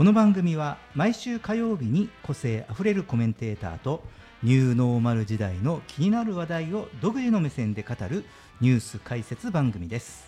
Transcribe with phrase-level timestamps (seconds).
[0.00, 4.02] この番組は毎週火曜日に個性あふれるコメンテーターと
[4.42, 8.24] ニューノーマル時代の気になる話題を独自の目線で語る
[8.62, 10.24] ニュース解説番組です。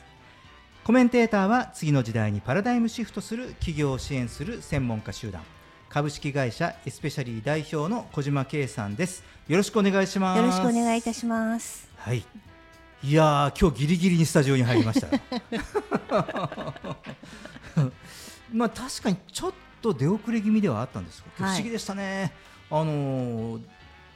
[0.85, 5.41] コメンテーターは次の時代にパラダイムシフトする企業を支援する専門家集団。
[5.89, 9.25] 株式会社エスペシャリー代表の小島圭さんです。
[9.49, 10.39] よろしくお願いします。
[10.39, 11.89] よろしくお願いいたします。
[11.97, 12.23] はい。
[13.05, 15.09] いや今日ギリギリにスタジオに入りました
[18.53, 22.33] まあ確かにちょっと出遅れ気味ではあったんですが、不思議でしたね。
[22.71, 23.61] あのー、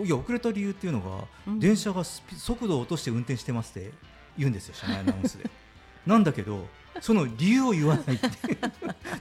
[0.04, 3.92] いや遅れた理由っていうのが、うん、電車が速度を落として運転してますって
[4.38, 5.50] 言うんですよ車内アナウンスで。
[6.06, 6.66] なんだけど
[7.00, 8.28] その理由を言わないって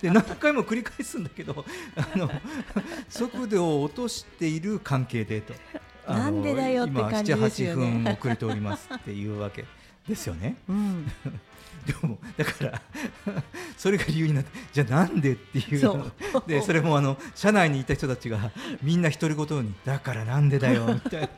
[0.01, 2.29] で何回も繰り返すんだけどあの
[3.09, 5.53] 速度を落としている関係でと。
[6.07, 7.87] なんでだよって感じですよね。
[7.87, 9.65] 今7、8分遅れておりますっていうわけ
[10.07, 10.57] ですよね。
[10.67, 11.11] うん。
[11.85, 12.81] でもだから
[13.77, 16.11] それが理由になってじゃあなんでっていう。
[16.47, 21.29] でそれもあの社内にいた人たちがみんな独り言にだからなんでだよみたいな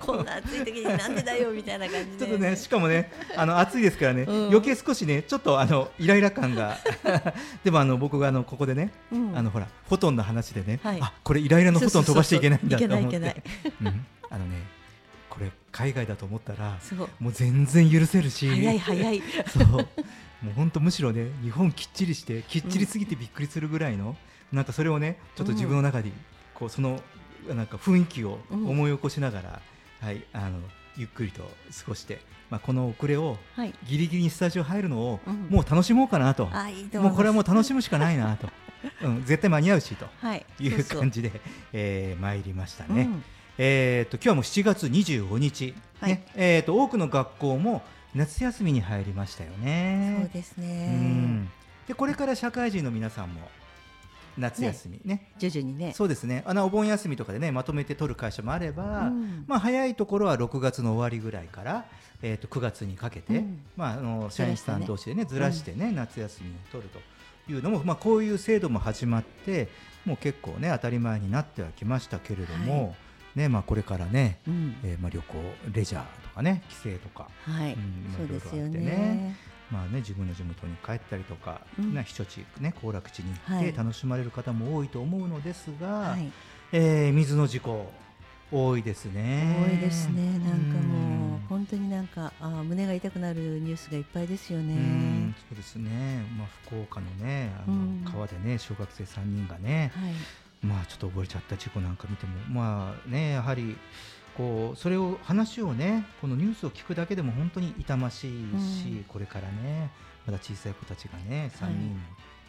[0.00, 2.18] こんな暑い時になんでだよみたいな感じで。
[2.18, 6.78] ちょっとねしかもねあの暑いですからね、うん、余計少しねちょっとあのイライラ感が。
[7.64, 13.42] でもあの僕があのここでね、うん、あのほらフォトンの話でね、はい、あこれイライラのフォトン飛ばしちゃいけないんだと思って。
[14.28, 14.75] あのね
[15.76, 16.78] 海外だと思ったら
[17.20, 18.48] もう全然許せるし。
[18.48, 19.22] 早い早い。
[19.46, 19.66] そう。
[20.42, 24.16] もう本当むしろね日本きっちりしてきっちりすぎてびっくりするぐらいの、
[24.52, 26.10] うん、なんかそれをねちょっと自分の中で
[26.54, 27.00] こうその
[27.48, 29.60] なんか雰囲気を思い起こしながら、
[30.02, 30.60] うん、はいあの
[30.96, 31.48] ゆっくりと過
[31.88, 33.36] ごして、まあ、この遅れを
[33.86, 35.20] ギリギリにスタジオ入るのを
[35.50, 38.48] もう楽しもうかなと、うん、もうこれはもう楽しむしかないなと、
[39.02, 40.06] うん、絶対間に合うしと
[40.60, 40.68] い。
[40.68, 41.40] う感じで、はい、
[41.74, 43.02] えー、参りましたね。
[43.02, 43.24] うん
[43.58, 47.82] えーと、今日はもう7月25日、はい、ねえーと、多くの学校も
[48.14, 50.18] 夏休みに入りましたよね。
[50.20, 51.48] そうですね。
[51.88, 53.48] でこれから社会人の皆さんも
[54.36, 55.92] 夏休みね、ね、徐々にね。
[55.94, 56.42] そうですね。
[56.46, 61.86] あのお盆休みとかでねまとめて取る会社もあれば、うん、まあ、早いところは6月の終わりぐらいから、
[62.22, 67.00] えー、と9月にかけて、うん、まあ、あの社員さん同士でねずらしてね、うん、夏休みを取ると
[67.50, 69.68] いうのも、まあ、こういう制度も始まって
[70.04, 72.88] もう結構ね当たり前になってはきましたけれども。
[72.88, 73.05] はい
[73.36, 75.34] ねまあ、これからね、うん、えー、まあ、旅行
[75.72, 79.36] レジャーとかね帰省とか、はいうん、そうですよね。
[79.70, 86.30] まあね、自分の地元に帰ったりとか、うん、避暑地、ね、行楽地に行って楽しまれる方も多いと思うのですが、はい、
[86.72, 87.90] えー、水の事故
[88.52, 89.66] 多いですね。
[89.68, 90.38] 多いですね。
[90.38, 94.74] なんかもう、本当になんかあ胸が痛くなるニュースがいっぱいですよね。
[94.74, 96.24] うそうですね。
[96.38, 100.12] まあ福岡のねあの、川でね小学生3人がね、はい、
[100.62, 103.76] まあちょっと溺れちゃった事故なんか見てもまあねやはり
[104.36, 108.30] こうそれを話をねこのニュースを聞くだけでも本当に痛ましい
[108.60, 109.90] し、うん、これからね
[110.26, 111.96] まだ小さい子たちがね3人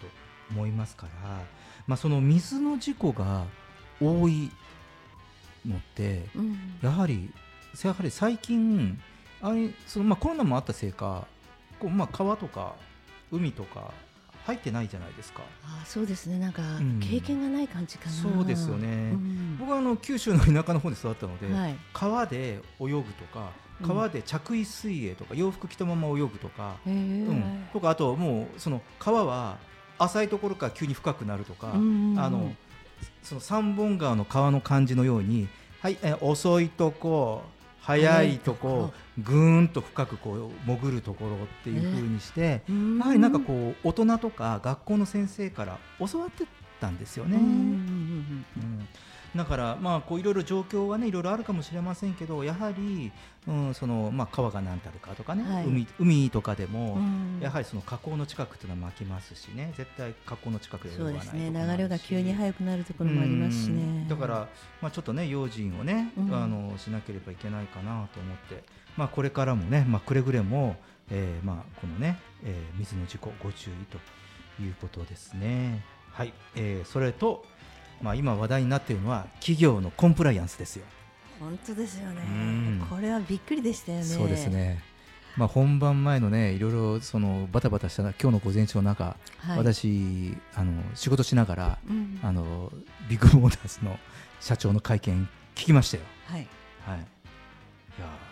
[0.01, 0.07] と
[0.51, 1.41] 思いますから、はい、
[1.88, 3.46] まあその水の事故が
[4.01, 4.51] 多い
[5.66, 7.29] のって、うん、やはり
[7.84, 8.99] やはり最近
[9.41, 11.28] あれそのまあコロナもあったせいか
[11.79, 12.76] こうまあ川とか
[13.31, 13.93] 海とか
[14.47, 15.44] 入ってないじゃないですか。
[15.66, 16.40] あそうですね。
[16.40, 16.61] なんか、
[17.02, 18.11] 経験がない感じかな。
[18.14, 18.88] そうですよね。
[18.88, 23.52] うん、僕はあの九州の田舎の方で育ったので、はい、川で泳ぐとか
[23.82, 29.58] 川で着衣水泳とか、洋服着たまま泳ぐとか、うん、とかあともうその川は
[29.99, 32.55] 浅いところから急に深くなるとか、あの
[33.23, 35.50] その三本川の川の感じのように、
[35.82, 37.43] はいえ遅いとこ
[37.87, 42.61] 早いとこぐーんと深くこう潜るところっていうふうにして、
[42.99, 46.43] やはりなんかこう大人とか学校の先生から教わって
[46.81, 47.37] たんですよね。
[47.37, 48.45] うん
[49.35, 53.12] だからまあこういろいろ状況はねいろいろあるかもしれませんけどやはり、
[53.47, 56.97] うん、そのまあ川が何たるかとかね、はい、海海とかでも、
[57.41, 61.52] やはりその河口の近くっていうのは巻きますしね絶対河口の近くでそうですね。
[61.52, 64.47] 流れが急に速くなるところもありますしね、だから
[64.82, 68.64] まあちょっとね用心をね、うん、あのしなければいけないかなと思って。
[68.97, 70.76] まあこれからもねまあくれぐれも、
[71.12, 74.00] えー、まあこのね、えー、水の事故ご注意と
[74.62, 75.84] いうことですね。
[76.12, 77.46] はい、えー、それと
[78.02, 80.85] まあ、今話題になっているのは企業のコンプライアンスですよ。
[81.40, 82.22] 本当ですよね。
[82.90, 84.03] これはびっくりでしたよね。
[84.03, 84.82] そうですね。
[85.35, 92.72] まあ本番前のねいろいろそのバタバタした今日の午前中の中、はい、私あの仕事しながらうんあの
[93.08, 94.00] ビッグモーターズの
[94.40, 96.03] 社長の会見聞きましたよ。
[96.26, 96.47] はい、
[96.85, 97.05] はい。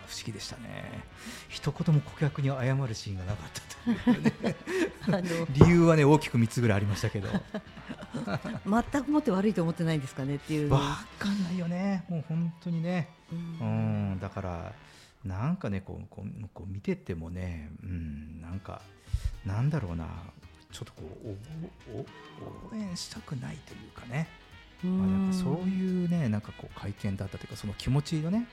[0.06, 1.04] 不思議でしたね。
[1.48, 4.56] 一言も顧客に謝るシーンがなかったというね。
[5.50, 7.28] 理由はね大きく三つぐらいありましたけど。
[8.92, 10.72] 全くもって悪いと思ってないんですかねっていう。
[10.72, 12.04] わかんないよね。
[12.08, 13.08] もう本当にね。
[13.32, 14.72] ううんんだから
[15.24, 18.82] なんかねこうこうこう見ててもね、うんなんか
[19.44, 20.06] なんだろうな。
[20.72, 21.28] ちょっとこう
[21.94, 24.28] おお応援したくないというかね、
[24.82, 28.46] まあ、なんかそういうねなんかこう会見だったというかその気持ちのね、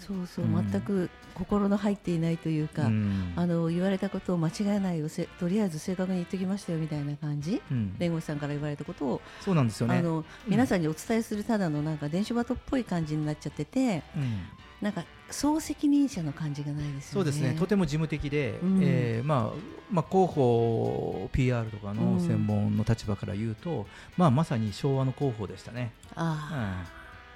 [0.00, 0.70] そうそう、うん。
[0.70, 3.32] 全く心の入っていないというか、うん。
[3.36, 7.62] あの言われたことを間違えないよせとりあえず正確に言ってきましたよみたいな感じ。
[7.70, 7.96] うん。
[7.98, 9.98] 弁護士さんから言われたことを、そうなんですよね。
[9.98, 14.42] あの皆さんにお伝えするただのなんか電子バトっぽい感じになっちゃっててうん。
[14.80, 17.02] なんか総責任者の感じがないですよね。
[17.02, 18.78] そうですね、とても事務的で、うん。
[18.82, 22.20] えーまあまあ、広報 PR とかのうん。
[22.20, 23.86] 専門の立場から言うと、
[24.16, 26.84] まあ、まさに昭和の広報でしたね、あ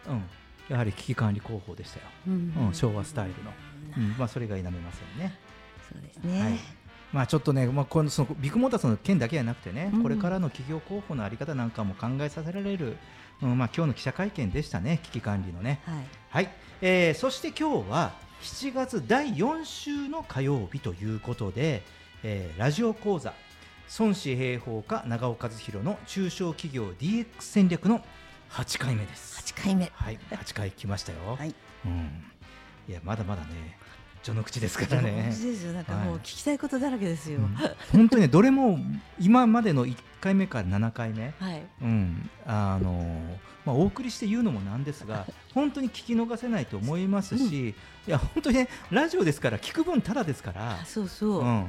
[0.07, 0.15] うん。
[0.15, 0.23] うん、
[0.69, 3.53] やはり危機管理広報でしたよ、あ、うんうん昭和スタイルの、
[3.97, 5.35] うんまあ、それが否めませんね。
[5.91, 6.41] そうですね。
[6.41, 6.59] はい
[7.11, 12.97] まあ、ちょっとね、まあ、このそのビッグモーターズの件だけじゃなくてね、うんこれからの企業広報の在り方なんかも考えさせられる、
[13.41, 15.81] うんまあ今日の記者会見でしたね、危機管理のね。
[15.87, 16.07] はい。
[16.31, 16.51] はい、
[16.83, 18.13] えーそして今日は
[18.43, 21.83] 7月第4週の火曜日ということで、
[22.23, 23.33] えーラジオ講座
[23.99, 28.05] 孫子兵法家長尾和弘の中小企業 DX 戦略の
[28.51, 29.37] 8回目です。
[29.37, 29.91] 八回目。
[29.95, 31.19] はい、8回来ましたよ。
[31.39, 31.55] はい。
[31.85, 32.25] うん、
[32.89, 33.79] いやまだまだね
[34.23, 35.29] 序の口ですからね本当。
[35.29, 35.73] ですよ。
[35.73, 37.39] なんかもうはい聞きたいことだらけですよ。
[37.39, 37.57] うん
[37.93, 38.79] 本当にねどれも
[39.21, 41.63] 今までの1回目から7回目、はい。
[41.83, 43.21] うんあの
[43.65, 47.75] まあ、お送りして言うのもなんですが 本当に聞き逃せないと思いますし、い
[48.07, 51.45] や本当にねラジオですから聞く分ただですからあ、そうそう。
[51.45, 51.67] うん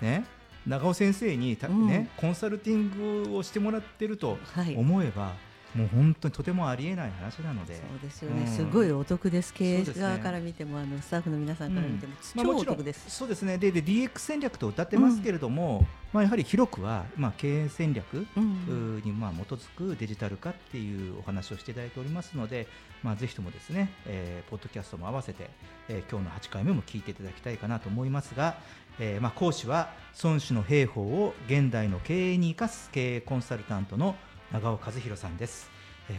[0.00, 0.24] ね、
[0.66, 4.74] 長尾先生にた、うんね、コンサルティングをしてもらってるとはい。
[4.74, 5.34] 思えば、
[5.74, 7.76] もう本当にとてもありえない話なので。
[7.76, 8.46] そうですよね、うん。
[8.48, 13.10] すごいお得です、経営側から見ても、あのスタッフの皆さんから見ても、まあ、超もちろんお得です。
[13.10, 19.02] そうですねでで DX 戦略と歌ってますけれども、まあ、やはり広くは、まあ、経営戦略うん。
[19.02, 22.66] にまあ基づくデジタル化っていうお話をしていただいておりますので、
[23.02, 25.48] まあ、ぜひともですね、えーポッドキャストも合わせて、
[25.88, 28.56] えー今日の8回目も聞いていただきたいかなと思いますが、
[28.98, 29.90] えーまあ、講師は
[30.22, 34.14] 孫子の兵法を現代の経営に生かす経営コンサルタントの
[34.52, 35.70] 長尾和弘さんです、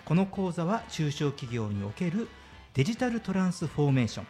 [0.06, 2.27] この講座は中小企業における
[2.74, 4.25] デジタルトランスフォーメーション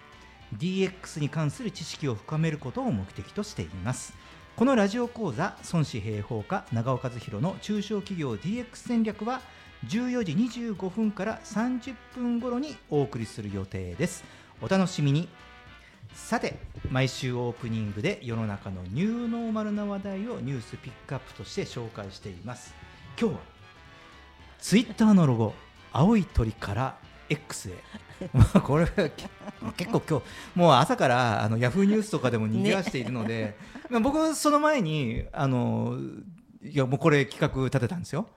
[0.57, 4.13] DX に関する知識を深めることを目的としています。
[4.57, 9.41] このラジオ講座孫子兵法家長尾和弘の中小企業 DX 戦略は
[9.87, 14.23] 14時25分から30分頃にお送りする予定です。
[14.61, 15.29] お楽しみに。
[16.13, 16.59] さて
[16.91, 22.75] 毎週オープニングで世の中のニューノーマルな話題をニュースピックアップとして紹介しています。
[23.19, 23.52] 今日は
[24.63, 25.53] ツイッターのロゴ
[25.91, 27.73] 青い鳥から X へ
[28.31, 28.87] まあこれ
[29.75, 33.57] 結構今日もう朝からあのヤフーニュースとかでも賑わしているので、
[33.89, 35.97] まあ僕はその前にあの
[36.63, 38.29] いやもうこれ企画立てたんですよ。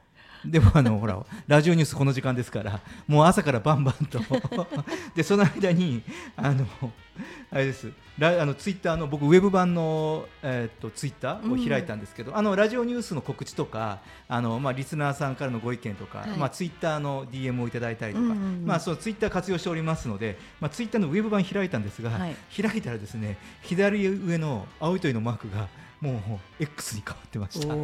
[0.50, 4.21] でもあのほらラジオニュースこの時間ですからもう朝からバンバンと。
[5.15, 6.03] でその間に
[6.37, 6.67] あの
[7.50, 7.91] あれです。
[8.19, 16.31] ラあのツイッターの僕ウェブ版の、えーっとツイッターを開いたんですけど、あのラジオニュースの告知とかあの、まあ、リスナーさんからのご意見とか、はい。
[16.31, 18.67] まあ、ツイッターの DM をいただいたりとか、うんうんうん。
[18.67, 22.37] まあ、そのツイッター活用しておりますので、まあ、ツイッターのウェブ版開いたんですが、はい。
[22.62, 25.69] 開いたらですね左上の青い鳥のマークが
[26.00, 26.12] も
[26.59, 27.75] う X に変わってました。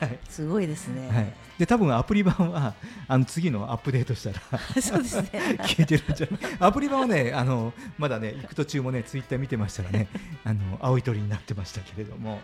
[0.00, 0.18] はい。
[0.28, 1.08] すごいですね。
[1.08, 2.74] はい、で多分アプリ版は
[3.08, 5.30] あの次のアップデートしたらそうですね。
[5.62, 6.56] 消えてるんじゃない？
[6.60, 10.08] アプリ版はねあのまだね行く途中もねツイッター見てましたらね
[10.44, 12.40] あの青い鳥になってましたけれども、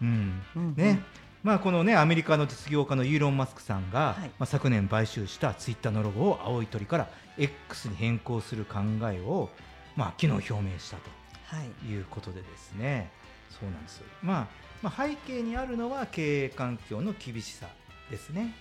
[0.00, 0.42] うん。
[0.56, 1.00] うんね。
[1.42, 4.28] まあ、このねアメリカの実業家のイーロン・マスクさんが、はい。
[4.30, 8.80] まあ、昨年買収したツイッターのロゴを青い鳥から X に変更する考
[9.12, 9.50] えを、
[9.94, 11.02] まあ、昨日表明したと。
[11.46, 11.86] はい。
[11.88, 13.12] いうことでですね。
[13.48, 14.46] そうなんです、まあ、
[14.82, 17.66] まあ背景にあるのは経営環境の厳しさ
[18.10, 18.54] ですね。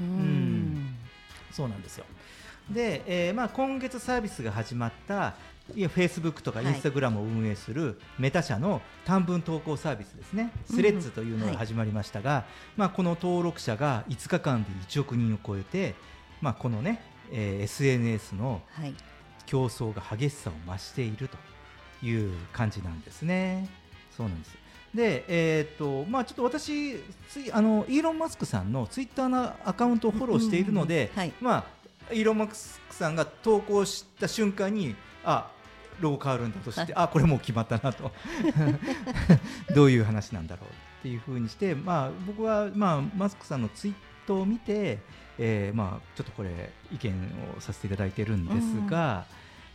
[0.00, 0.94] うーんん。
[1.50, 2.04] そうなんですよ。
[2.70, 5.34] で、えーまあ、今月サービスが始まった
[5.74, 6.74] いや Facebook とかはい。
[6.74, 12.44] Instagram を運営するメタ社の短文投稿サービスですね、スレッズというのが始まりましたが、
[12.76, 15.94] まあ、この登録者が5日間で1億人を超えて、
[16.40, 17.02] まあ、このね、
[17.32, 18.94] えー SNS のはい。
[19.44, 21.36] 競争が激しさを増していると
[22.06, 23.68] いう感じなんですね。
[24.16, 24.54] そうなんです
[24.94, 26.96] で、えーっとまあ、ちょっと私
[27.28, 31.32] ついあの、イーロン・マスクさんのツイッターのアカウントをフォローしているので、はい。
[31.40, 31.66] ま
[32.10, 34.94] あ、イーロン・マスクさんが投稿した瞬間に、
[35.24, 35.50] あ
[36.00, 38.12] ロゴ変わるんだとして、あこれもう決まったなと。
[39.74, 43.94] どういう話なんだろうっていうふうにして、まあ、僕は、まあ、マスクさんのツイー
[44.26, 44.98] トを見て、
[45.38, 47.12] えーまあ、ちょっとこれ意見
[47.56, 49.24] をさせていただいてるんですが、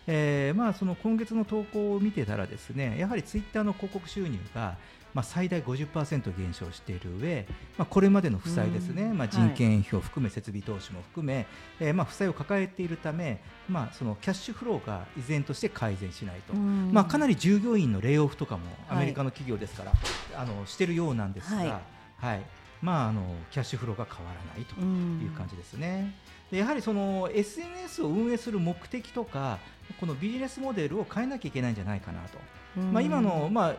[0.08, 4.78] うん、えー、まあ、その今月の投稿を見てたらですねやはりツイッターの広告収入が
[5.14, 7.48] まあ、最大50%減少している上、
[7.78, 11.46] まあ、これまでの負債ですね、まあ、人件費を含め、設備投資も含め、
[11.80, 20.00] えー、まあ負債を抱えているため、まあ、そのキャッシュフローが依然として改善しないと、まあ、かなり従業員のレイオフとかもアメリカの企業ですから、はい、
[20.36, 21.72] あのしているようなんですが、はい、
[22.18, 22.42] はい、
[22.82, 26.14] まあ、あのキャッシュフローが変わらないという感じですね。
[26.52, 29.60] でやはりその SNS を運営する目的とか
[30.00, 32.38] このビジネスモデルを変えなきゃいけないんじゃないかなと。
[32.78, 33.76] まあ、今の、まあ、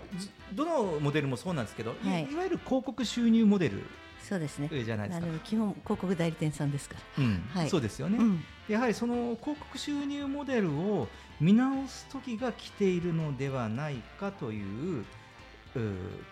[0.54, 3.84] どのモデルもそうなんですけど、はい、いわゆる広告収入モデル
[4.22, 4.68] そうですね。
[4.70, 5.26] じゃないですか。
[5.42, 7.24] 基本広告代理店さんですから。
[7.24, 11.08] うん、はい、そうですよね、うん、やはりその広告収入モデルを
[11.40, 15.04] 見直す時が来ているのではないかという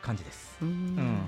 [0.02, 0.56] 感じです。
[0.60, 1.20] うん、うん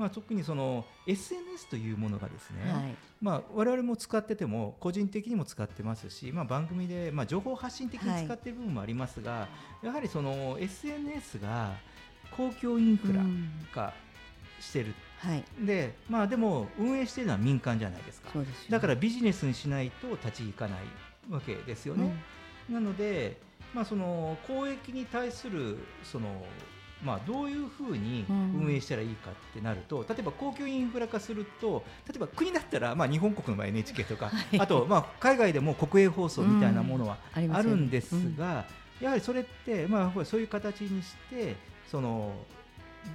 [0.00, 9.48] まあ、特にその SNS というものがですね、はい、まあ、我々も使ってても個人的にも使ってますし、まあ、番組でまあ情報発信的に使っている部分もありますが、は
[9.82, 11.74] い、やはりその SNS が
[12.34, 13.20] 公共インフラ
[13.74, 13.92] 化
[14.58, 18.30] してる、はい、でまあ、でも運営しているのは民間じゃないですか。
[18.70, 20.78] だからビジネスにしないと立ち行かない
[21.28, 22.10] わけですよね。
[22.70, 23.38] うん、なので、
[23.74, 26.42] まあ、その公益に対するその
[27.02, 38.66] まあ、どういうふうに運営したらいいかってなると、うん、例えば公共インフラ化すると例えば国だったら、まあ、日本国の場合 NHK とか、はい、あと、まあ、海外でも国営放送みたいなものはあるんですが、
[39.00, 41.56] うん、やはりそれって、まあ、そういう形にして
[41.90, 42.32] その、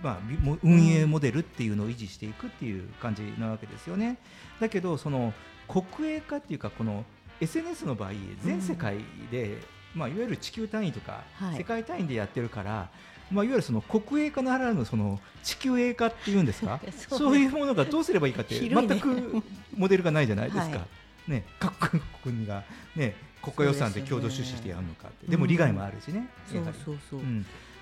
[0.01, 0.19] まあ、
[0.63, 4.17] 運営モデルっていうのを維持していくっていう感じなわけですよね。
[4.59, 5.33] だけどその
[5.67, 7.05] 国営化っていうかこの
[7.39, 8.11] SNS の場合
[8.43, 8.97] 全世界
[9.29, 9.59] で、
[9.93, 11.23] まあ、いわゆる地球単位とか、
[11.57, 12.89] 世界単位でやってるから。
[13.32, 16.79] まあ、いわゆるその国営化ならぬその地球営化っていうんですか？
[17.10, 18.55] そういうものがどうすればいいかって
[18.88, 19.44] 全く
[19.75, 20.86] モデルがないじゃないですか。
[21.27, 22.63] ね、各国が、
[22.96, 26.27] ね、国家予算で共同出資してやるのかって、でも利害もあるしね、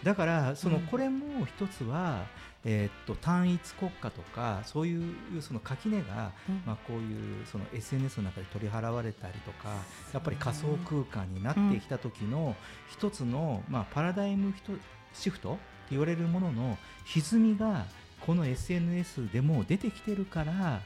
[0.04, 2.26] だからそのこれも一つは、
[2.66, 6.32] えっと単一国家とかそういうその垣根が、
[6.66, 9.70] まあ、こういうその SNS の中で取り払われたりとか
[10.14, 12.56] やっぱり仮想空間になってきた時の
[12.90, 14.54] 一つの、まあ、パラダイム
[15.14, 15.60] シフトって
[15.92, 17.86] 言われるものの歪みが
[18.22, 20.82] この SNS でも出てきてるから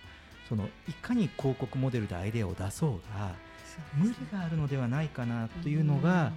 [0.50, 3.36] そのいかに広告モデルでアイデアを出そうが
[3.96, 6.31] 無理があるのではないかなというのが、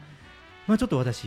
[0.66, 1.26] まあ、ちょっと私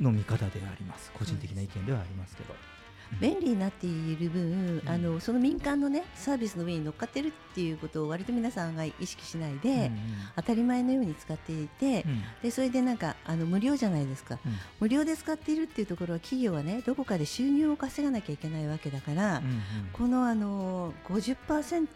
[0.00, 1.12] の見方であります。
[1.12, 2.73] 個人的な意見ではありますけど。
[3.20, 9.90] 便利になっている分、うん、あのその民間の、ね、サービスの上に乗っかってるっていうことを割と皆さんが意識しないで、うんうん、
[10.36, 21.86] 当たり前のように使っていて、うん、でそれでなんかあの無料じゃないですか、うん、無料で使っているっていうところは企業はねどこかで収入を稼がなきゃいけないわけだから、うんうん、このあの50%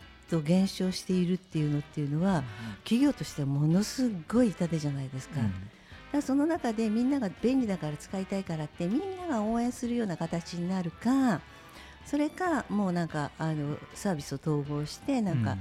[0.42, 2.44] 減少しているっていうのっていうのは、
[2.84, 5.40] 企業としてはものすごい痛手じゃないですか。
[6.12, 11.40] だその中でみんなが便利だから使いたいからってみんなが応援するような形になるか
[12.06, 15.58] それかもうなんかあのサービスを統合してなんか、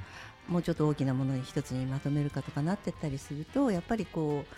[0.47, 4.55] もうちょっと大きなものに一つにまとめるかとかなってったりするとやっぱりこう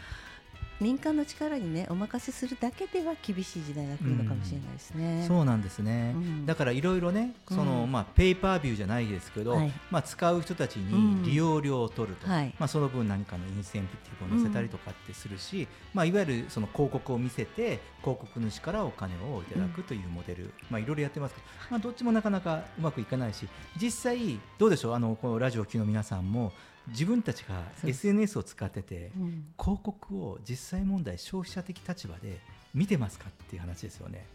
[0.80, 5.22] 民間の力にねお任せするだけでは厳しい時代が来るのかもしれないですね。
[5.22, 6.14] うん、そうなんですね。
[6.16, 23.48] うん、だからいろいろね、その、うん、まあペーパービューじゃないですけど、はい、まあ使う人たちに利用料を取ると、まあその分何かのインセンティブを載せたりとかってするし、まあいわゆるその広告を見せて広告主からお金をいただくというモデル、まあいろいろやってますけど、まあどっちもなかなかうまくいかないし、
[23.82, 24.94] 実際どうでしょう？
[24.94, 26.54] あのこのラジオ機の皆さんも
[26.90, 32.40] 自分たちが SNS を使ってて、うん、広告を実際問題消費者的立場で
[32.74, 34.26] 見てますかっていう話ですよね。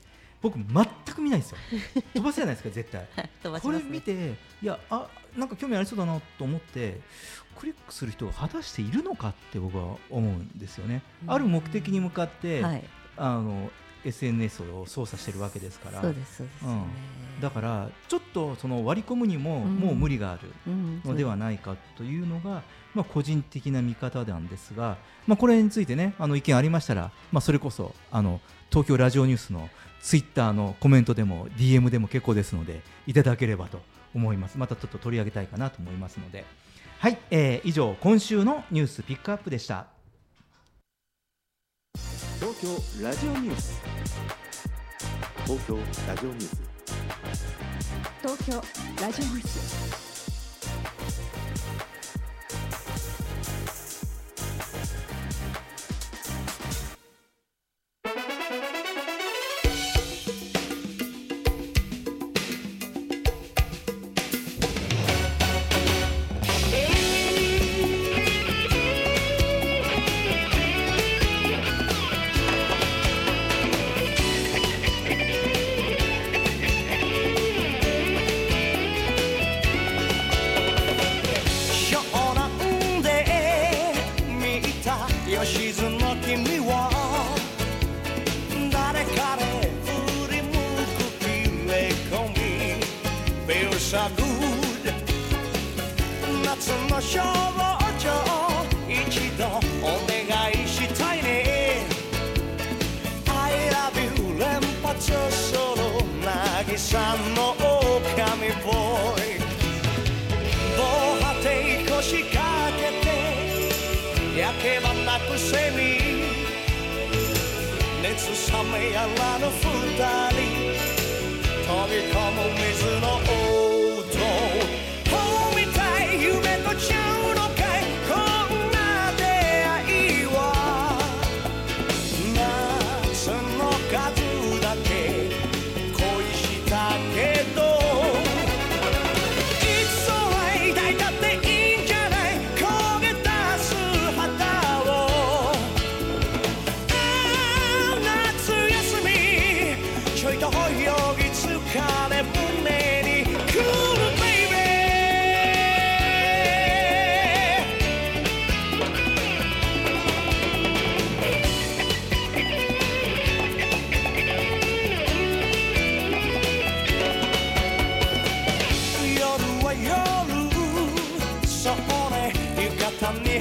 [0.42, 1.58] 僕全く見ないですよ。
[2.12, 3.00] 飛ばすじゃないですか絶対。
[3.52, 7.00] ね、これ見ていやあなんか興味ありそうだなと思って
[7.58, 11.02] クリックする人が果たしているのかって僕は思うんですよね。
[11.26, 12.84] ある目的に向かって、はい、
[13.16, 13.70] あの
[14.04, 16.00] SNS を操作してるわけですから。
[16.00, 16.72] そうですそうです、ね
[17.36, 20.52] うん、だからちょっとその割り込むにももう無理がある
[21.04, 22.62] のではないかというのが、
[22.94, 24.96] まあ、個人的な見方なんですが、
[25.26, 29.68] まあ、これについてねあの意見ありましたら、まあ、それこそあの東京ラジオニュースの
[30.00, 33.80] ツイッターのコメントでも DM でも結構ですのでいただければと
[34.14, 34.58] 思います。
[34.58, 36.44] またちょっと取り上げたいかなと思いますので。
[36.98, 39.93] はい、えー、以上今週のニュースピックアップでした。
[42.40, 43.80] 東京ラジオニュース。
[45.44, 46.62] 東京ラジオニュース。
[48.22, 48.52] 東京
[49.02, 50.03] ラジオニュース。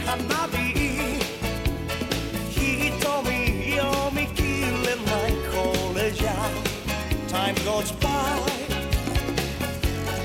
[0.06, 0.58] 花火
[2.50, 3.02] 瞳
[3.78, 3.82] 読
[4.14, 4.42] み切
[4.86, 5.54] れないこ
[5.96, 6.30] れじゃ
[7.28, 8.08] Time goes by.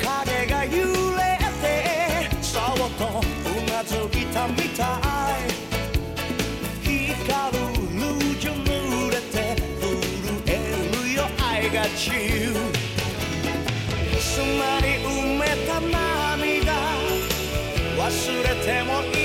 [0.02, 0.70] 影が揺
[1.16, 1.64] れて
[2.42, 2.60] そっ
[2.98, 4.82] とうなずいたみた
[5.38, 5.46] い。
[6.82, 7.60] 光る
[7.94, 9.34] ルージュ濡れて
[9.80, 10.48] 震え
[10.92, 12.52] るよ I got you
[14.20, 15.06] 砂に埋
[15.38, 16.74] めた涙。
[17.96, 18.06] 忘
[18.42, 19.17] れてもいい。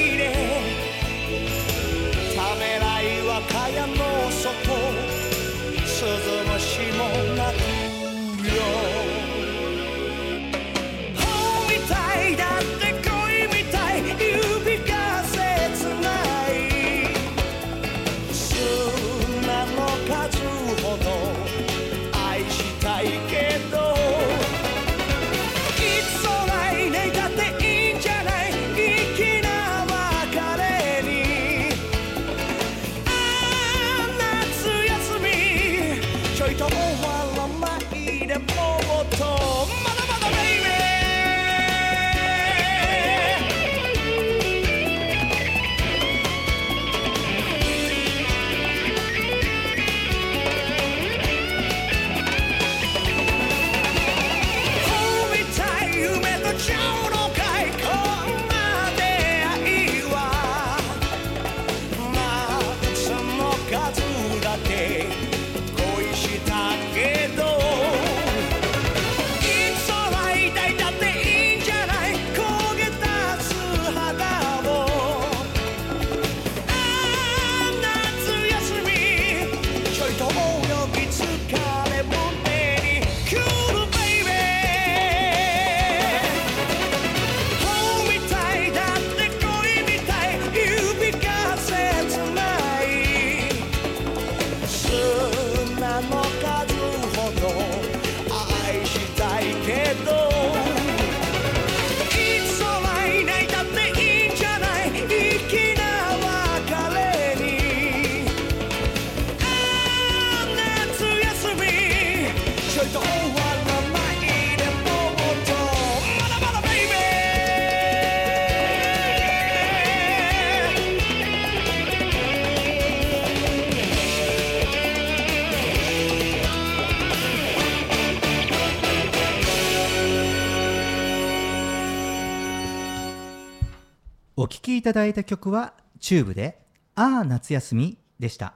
[134.83, 138.55] いただいた曲はチューブで「あー夏休み」でした。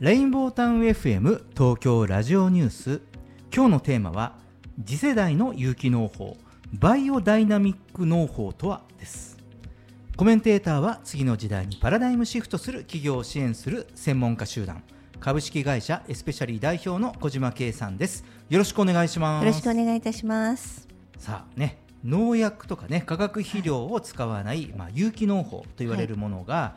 [0.00, 3.00] レインボータウン FM 東京ラジオニュース。
[3.54, 4.34] 今日のテーマは
[4.84, 6.36] 次世代の有機農法
[6.72, 9.38] バイオダイナミック農法とはです。
[10.16, 14.82] コメンテーターは次の時代にパラダイムシフトする企業を支援する専門家集団。
[15.20, 18.24] 株式会社エスペシャリー代表の小島圭さんです。
[18.48, 19.44] よろしくお願いします。
[19.44, 20.88] よろしくお願いいたします。
[21.18, 26.76] さあね農薬とかね化学肥料を使わない、まあ、有機農法と言われるものが、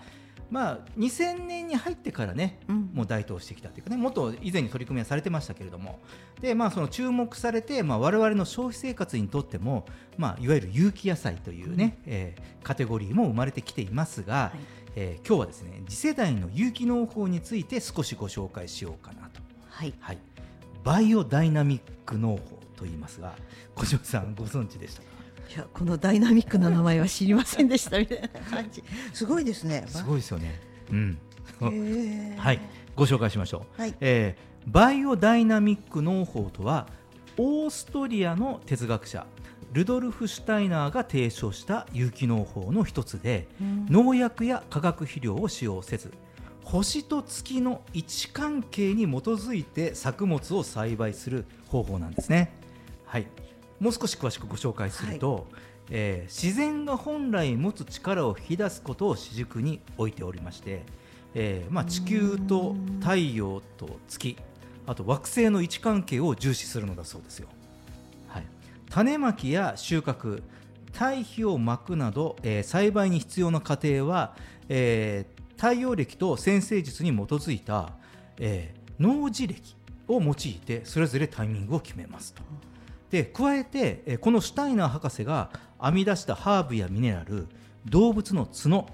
[0.49, 2.89] まあ、2000年に入ってからね、うん。
[2.93, 5.99] もう台頭してきたというかねもっと以前に取り組みはされてましたけれども。
[6.39, 9.85] で、まあ、その注目されて、まあ、我々の消費生活にとっても、
[10.17, 14.59] まあ、いわゆる有機野菜というね、えーカテゴリーも生まれてきていますが、はい。
[14.95, 19.41] えー今日はですね次世代の有機農法について少しご紹介しようかなと。
[19.69, 19.93] はい。
[19.99, 20.17] はい、
[20.85, 23.33] バイオダイナミック農法と言いますが
[23.75, 25.16] 小島さんご存知でしたか？
[25.49, 28.83] いやこのダイナミックな名前は知りませんでしたみたいな感じ。
[29.13, 29.85] すごいですね。
[29.87, 30.59] すごいですよね。
[30.91, 31.17] うん、
[32.37, 32.59] はい、
[32.95, 33.81] ご紹介しましょう。
[33.81, 33.95] はい。
[33.99, 36.87] えーバイオダイナミック農法とは
[37.37, 39.25] オーストリアの哲学者
[39.71, 43.85] ルドルフ・シュタイナーが提唱した有機農法の一つで、うん。
[43.89, 46.11] 農薬や化学肥料を使用せず
[46.65, 52.51] 星と月の位置関係に基づいて作物を栽培する方法なんですね。
[53.05, 53.27] はい、
[53.79, 55.47] もう少し詳しくご紹介すると、
[55.89, 60.83] えー自然が本来持つ力を引き出すことを主軸に置いておりまして、
[61.33, 64.35] えーまあ、地球と太陽と月
[64.85, 67.47] あと惑星の位置関係を重視するのだそうですよ。
[68.27, 68.45] はい、
[68.89, 70.41] 種まきや収穫
[70.91, 74.35] 堆肥をまくなど、えー栽培に必要な過程は、
[74.69, 77.93] えー太陽暦と先生術に基づいた、
[78.39, 79.75] えー農事暦
[80.07, 82.41] を用いてそれぞれタイミングを決めますと。
[83.09, 85.49] で加えて、えーこのシュタイナー博士が
[85.81, 87.47] 編み出したハーブやミネラル
[87.85, 88.87] 動物の角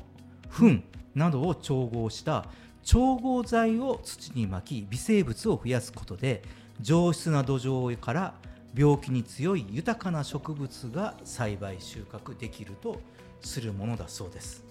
[0.50, 0.84] 糞
[1.16, 2.46] などを調合した
[2.84, 6.44] 調合剤を土にまき微生物を増やすことで
[6.82, 8.34] 上質な土壌から
[8.76, 13.00] 病気に強い豊かな植物が栽培収穫できると
[13.42, 14.64] するものだそうです。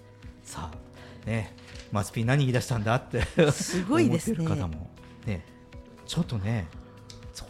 [0.42, 1.55] さあね
[1.92, 4.37] マスピー何言い出したんだってすごいですね。
[4.38, 4.90] 思ってる方も。
[5.26, 5.44] ね
[6.05, 6.66] ちょっとね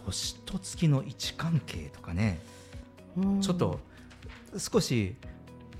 [0.04, 2.40] 星と月の位置関係とかね。
[3.16, 3.40] うん。
[3.40, 3.80] ちょっと
[4.56, 5.16] 少し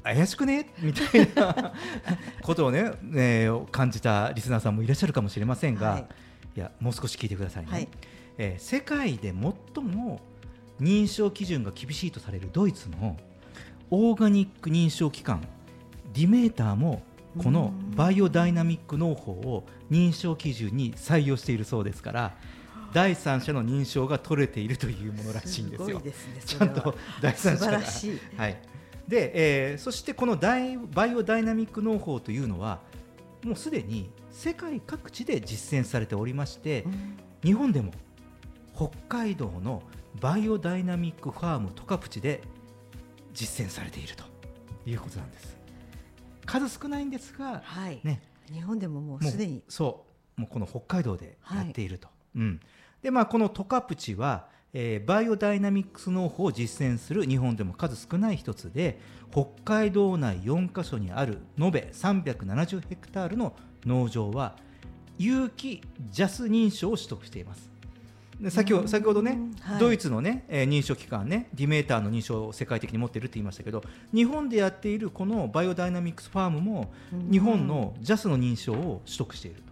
[0.02, 0.70] 怪しくね？
[0.80, 1.72] みたいな
[2.42, 6.06] ことをねね感じたリスナーさんもいらっしゃるかもしれませんが、はい。
[6.56, 7.88] い、やもう少し聞いてくださいね、はい。
[8.38, 10.20] えー世界で最も
[10.80, 13.16] 認証基準が厳しいとされるドイツの
[13.90, 15.46] オーガニック認証機関
[16.12, 17.02] ディメーターも
[17.38, 22.34] このバイオダイナミック農法を認証基準に採用しているそうですから
[22.92, 26.00] 第三者の認証が取れているというものらしいんですよ。
[26.00, 26.12] すね
[26.44, 27.80] ちゃんと第三者が。
[28.36, 28.60] はい、
[29.08, 32.80] で、えーそしてこのバイオダイナミック農法というのは
[33.44, 36.84] もうすでに世界各地で実践されておりまして、
[37.42, 37.92] 日本でも
[38.74, 39.82] 北海道の
[40.20, 42.42] バイオダイナミックファームトカプチで
[43.32, 44.24] 実践されていると
[44.86, 45.56] いうことなんです。
[46.44, 48.20] 数少ないんですが、はい、ね、
[48.52, 49.62] 日本でももうもうすでに。
[49.68, 50.40] そう。
[50.40, 52.60] もうこの北海道でやっていると、うん、
[53.02, 64.56] でまあこのトカプチは、えーバイオダイナミックス農法を実践する日本でも数少ない一つで北海道内4カ所にある延べ370ヘクタールの農場は
[65.18, 67.70] 有機ジャス認証を取得しています。
[68.40, 68.88] で先ほうん。
[68.88, 69.80] 先ほどね、はい。
[69.80, 73.82] ドイツの、ね、えー認証機関ねディメーターの認証を世界的に持っているって言いましたけど
[74.14, 77.30] 日本でやっているこのバイオダイナミックスファームもうん。
[77.30, 79.62] 日本の JAS の認証を取得している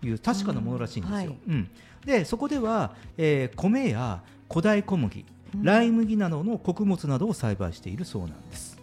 [0.00, 1.16] という確かなものらしいんですよ。
[1.16, 1.38] うんはい。
[1.48, 1.70] うん
[2.04, 5.62] でそこでは、えー米や古代小麦、うん。
[5.62, 8.78] ライ麦などの穀物などを栽培しているそうなんです。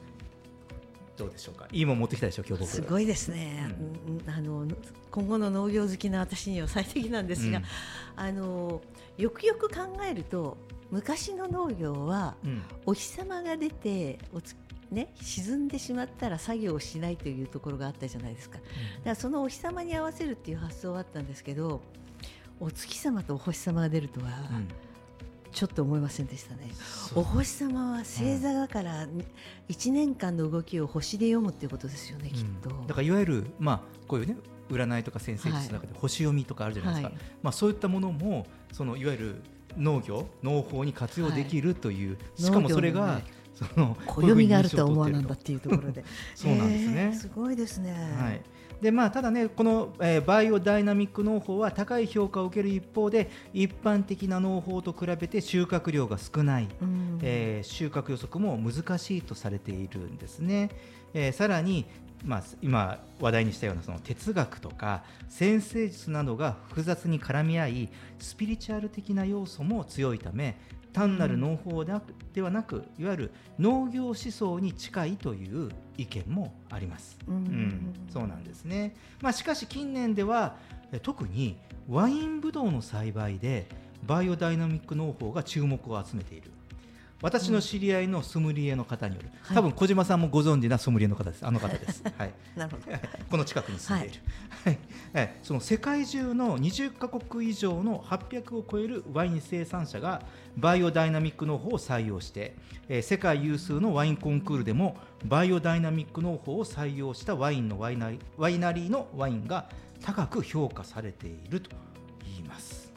[1.18, 1.68] どうでしょうか？
[1.72, 3.70] いいもん持ってきたでしょ今日僕すごいですね、
[4.26, 4.34] うん。
[4.34, 4.66] あの
[5.12, 7.64] 今後の農業好きな私には最適なんですが、うん。
[8.16, 8.82] あの
[9.18, 10.58] よくよく考えると
[10.92, 12.62] 昔の農業はうん。
[12.86, 14.56] お日様が出ておつ、
[14.92, 18.58] ね、沈んでしまったら作業をしないというところがあったじゃないですか。
[18.58, 18.70] だか
[19.04, 21.82] らそのお日様に合わせるっていう発想はあったんですけど
[22.60, 24.68] お月様とお星様が出るとはうん。
[25.52, 26.70] ちょっと思いませんでしたね。
[27.16, 29.08] お星様は星座だから
[29.68, 32.70] 1年間の動きを星で読むっていうことですよね、きっと。
[32.70, 34.38] うんだからいわゆる、まあ、こういうね
[34.70, 37.18] 占いとか先生術の中で星読みとかあるじゃないですか、はい。
[37.42, 39.42] まあ、そういったものもそのいわゆる
[39.78, 42.42] 農業農法に活用できるという、い。
[42.42, 43.24] しかもそれが、ね
[43.60, 46.06] その暦があるとは思わなんだこっていうところで。
[46.34, 47.02] そうなんですね。
[47.02, 48.42] へーすごいですね、はい
[48.82, 57.20] でまあ、ただね、この、えーバイオダイナミック農法は高い評価を受ける一方で一般的な農法と比べて収穫量が少ない、うん。
[57.22, 60.70] えー収穫予測も難しいとされているんですね。
[61.14, 61.86] えーさらに、
[62.26, 67.90] まあ、今話題にしたようなその哲学とか先生術などが複雑に絡み合い
[68.20, 70.58] スピリチュアル的な要素も強いため
[70.94, 71.94] 単なる農法で
[72.42, 75.70] はなくいわゆる農業思想に近いという
[76.02, 77.18] 意見もあります。
[77.28, 77.36] うん。
[77.36, 80.56] うん、そうなんですね、まあ、しかし近年では
[80.92, 81.58] え特に
[81.90, 83.68] ワインブドウの栽培で
[84.06, 86.52] バイオダイナミック農法が注目を集めている
[87.22, 91.46] 私の知り合いのソムリエの方による、うん、多分小島さんもご存知なソムリエの方です。
[91.46, 92.02] あの方です。
[92.18, 92.34] はい。
[92.56, 92.98] なるほど。
[93.30, 94.20] この近くに住んでいる、
[94.64, 94.78] はい、
[95.14, 100.22] はい、その世界中の20カ国以上の800を超えるワイン生産者が
[100.58, 102.56] バイオダイナミック農法を採用して、
[102.88, 109.70] えー、世界有数のワインコンクールでもバイオダイナミック農法を採用したワインのワイナリワイナリーのワインが
[110.02, 111.72] 高く評価されていると
[112.24, 112.94] 言います。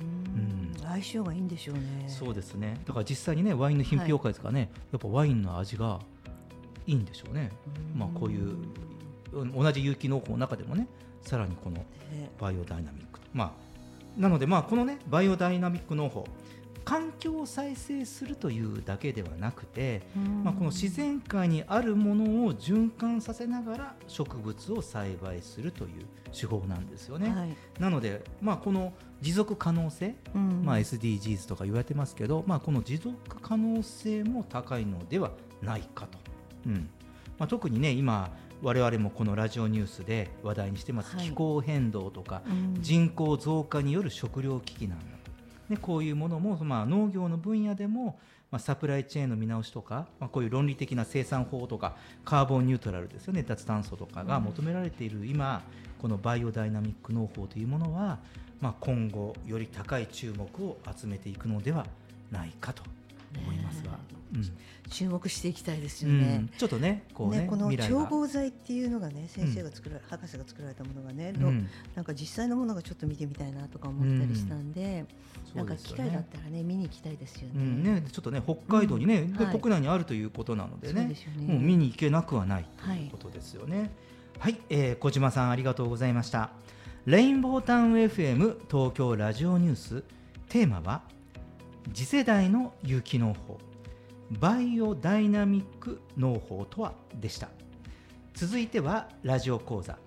[0.00, 2.04] うん相性がいいんでしょうね。
[2.08, 2.80] そうですね。
[2.86, 6.00] だから実際にねワインの品評会ですかね、はい、やっぱワインの味が
[6.86, 7.50] いいんでしょうね。
[7.94, 8.56] まあこういう
[9.32, 10.86] 同じ有機農法の中でもね
[11.22, 11.84] さらにこの
[12.38, 13.20] バイオダイナミック。
[13.32, 16.26] まあなのでまあこのねバイオダイナミック農法
[16.84, 20.02] 環境を再生するというだけではなくて、
[20.44, 25.90] まあ、この自然界にあるものを循環させながら植物を栽培するという
[26.30, 27.30] 手法なんですよね。
[27.30, 28.92] はい、なので、まあ、この
[29.24, 30.14] 持続可能性、
[30.62, 35.30] まあ、SDGs とか言われてますけど、まあ、この持続可能性も高いのでは
[35.62, 36.18] ないかと。
[36.66, 36.90] うん。
[37.38, 38.30] まあ、特にね今
[38.62, 42.42] 我々もこのラジオニュースで話題にしてます、気候変動とか、
[42.80, 45.04] 人口増加による食糧危機なんだ。
[45.70, 48.18] でこういうものも、まあ、農業の分野でも、
[48.50, 55.62] まあ、サプライチェーンの見直しとか、まあ、こういう論理的な生産法とかカーボンニュートラルですよね脱炭素とかが求められている今、
[56.04, 58.18] このバイオダイナミック農法というものは、
[58.60, 61.86] まあ、今後より高い注目を集めていくのでは
[62.30, 62.82] ないかと
[63.42, 63.92] 思いますが、
[64.34, 64.44] うん、
[64.90, 66.40] 注目していきたいですよね。
[66.42, 75.06] うん、ちょっとね、こうね、ねこの調合剤っていうのがね、先生が作ら、うん、博士が作られたものがね、うん、なんか実際のものがちょっと見てみたいなとか思ったりしたんで、
[75.52, 77.92] うん、なんか機会だったらね、見に行きたいですよね。
[77.92, 81.46] ね、ちょっとね、北海道にね、はい、国内にあるということなのでね、うね。
[81.54, 83.78] もう見に行けなくはないということですよね。
[83.78, 83.90] はい、
[84.38, 86.50] はい、えー、小島さんありがとうございました。
[87.06, 90.04] レインボータウン FM 東京ラジオニュース。
[90.48, 91.02] テーマは
[91.92, 93.58] 次世代の有機農法
[94.38, 96.94] バイオダイナミック農法とは？
[97.20, 97.48] でした。
[98.34, 99.98] 続いてはラジオ講座。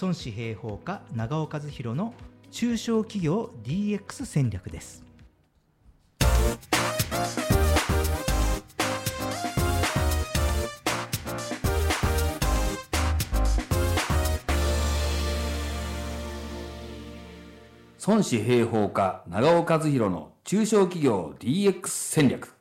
[0.00, 2.14] 孫子平方家長尾和弘の
[2.50, 5.02] 中小企業 DX 戦略です。
[18.08, 22.54] 孫子平方家長尾和弘の中小企業 DX 戦略。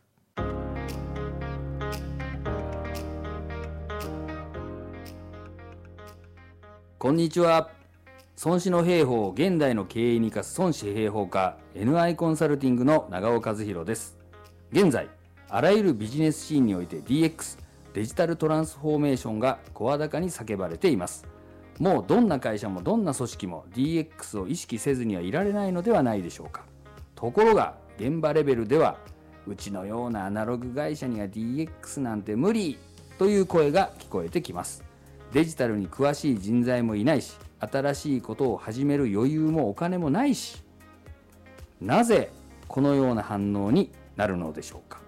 [6.98, 7.70] こんにちは。
[8.44, 14.18] 孫子の兵法を現代の経営に生かす孫子兵法家 NI コンサルティングの長尾和弘です。
[14.74, 15.08] 現在
[15.48, 17.58] あらゆるビジネスシーンにおいて DX
[17.94, 21.37] デジタルトランスフォーメーションが声高に叫ばれています。
[21.80, 26.64] もうどんな会社もどんな組織も DX を意識せずにはいられないのではないでしょうか。
[27.16, 28.98] ところが現場レベルでは
[29.48, 32.78] うちのようなアナログ会社には DX なんて無理
[33.18, 34.84] という声が聞こえてきます。
[35.34, 40.64] デジタルに詳しい人材もいないし新しいことを始める余裕もお金もないし
[41.82, 42.32] なぜ
[42.68, 45.00] このような反応になるのでしょうか。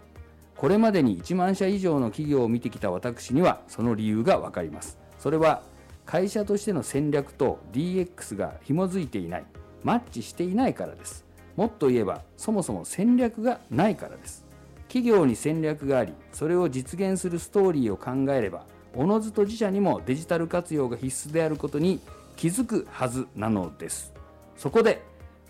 [0.55, 4.97] これまでに1万社以上の企業を見てきた私にはその理由が分かります。
[5.17, 5.62] それは
[6.10, 9.43] 会社としての戦略と DX が紐づいていない
[9.84, 11.24] マッチしていないからです。
[11.56, 14.43] もっと言えばそもそも戦略がないからです。
[14.88, 22.00] 企業に戦略がありそれを実現するストーリーを考えればおのずと自社にもデジタル活用が必須であることに
[22.36, 24.12] 気づくはずなのです。
[24.58, 25.04] そこで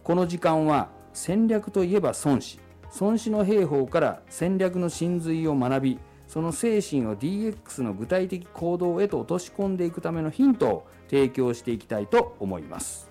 [0.04, 2.60] この時間は戦略といえば孫子
[3.00, 13.10] 孫子の兵法から戦略の真髄を学びその精神を DX の具体的行動へと落とし込んでいくためのヒントを提供していきたいと思います。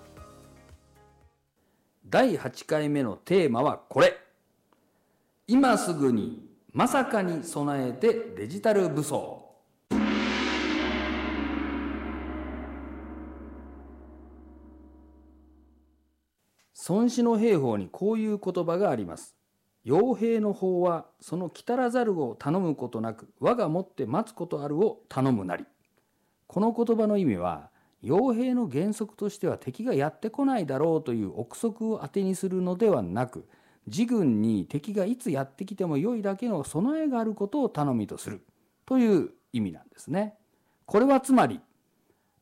[2.07, 4.17] 第8回目のテーマはこれ。
[5.47, 9.43] 今すぐにまさかに備えてデジタル武装。
[16.87, 19.38] 孫子の兵法にこういう言葉があります。
[19.89, 25.65] 傭兵の法はその来たらざるを頼むことなく我がもって待つことあるを頼むなり。
[26.45, 27.71] この言葉の意味は
[28.03, 33.47] 傭兵の原則としては敵がやってこないだろうという憶測を当てにするのではなく
[33.87, 38.41] 自軍に敵がいつやってきても良いだけの備えがあることを頼みとする
[38.85, 40.35] という意味なんですね。
[40.85, 41.59] これはつまり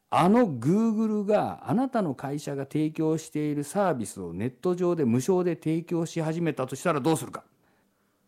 [0.10, 7.44] あの Google があなたの会社が提供しているサービスをネット上で無償で提供し始めたとしたらどうするか。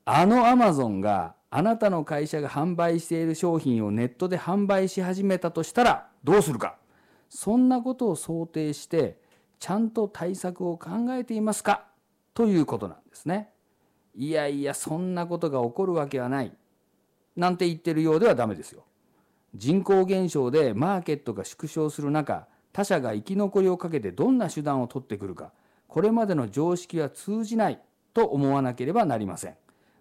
[0.03, 6.77] あの Amazon があなたの会社が販売している商品をネットで販売し始めたとしたらどうするか。
[7.29, 9.21] そんなことを想定して
[9.59, 11.85] ちゃんと対策を考えていますか
[12.33, 13.51] ということなんですね。
[14.15, 16.51] いやいやそんなことが起こるわけはない。
[17.37, 18.83] なんて言ってるようではダメですよ。
[19.55, 25.51] 人口減少でマーケットが縮小する中他社が生き残りをかけてどんな手段を取ってくるか
[25.87, 27.79] これまでの常識は通じない
[28.13, 29.55] と思わなければなりません。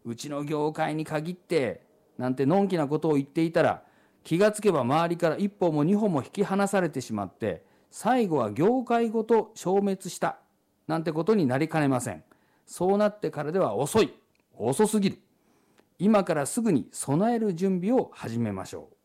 [0.04, 1.82] うちの業界に限って
[2.18, 3.82] なんてのんきなことを言っていたら
[4.24, 10.38] 気がつけば周りから一歩も二歩も引き離されてしまって最後は業界ごと消滅した
[10.86, 12.22] なんてことになりかねません。
[12.66, 14.12] そうなってからでは遅い。
[14.56, 15.18] 遅すぎる。
[15.98, 18.97] 今からすぐに備える準備を始めましょう。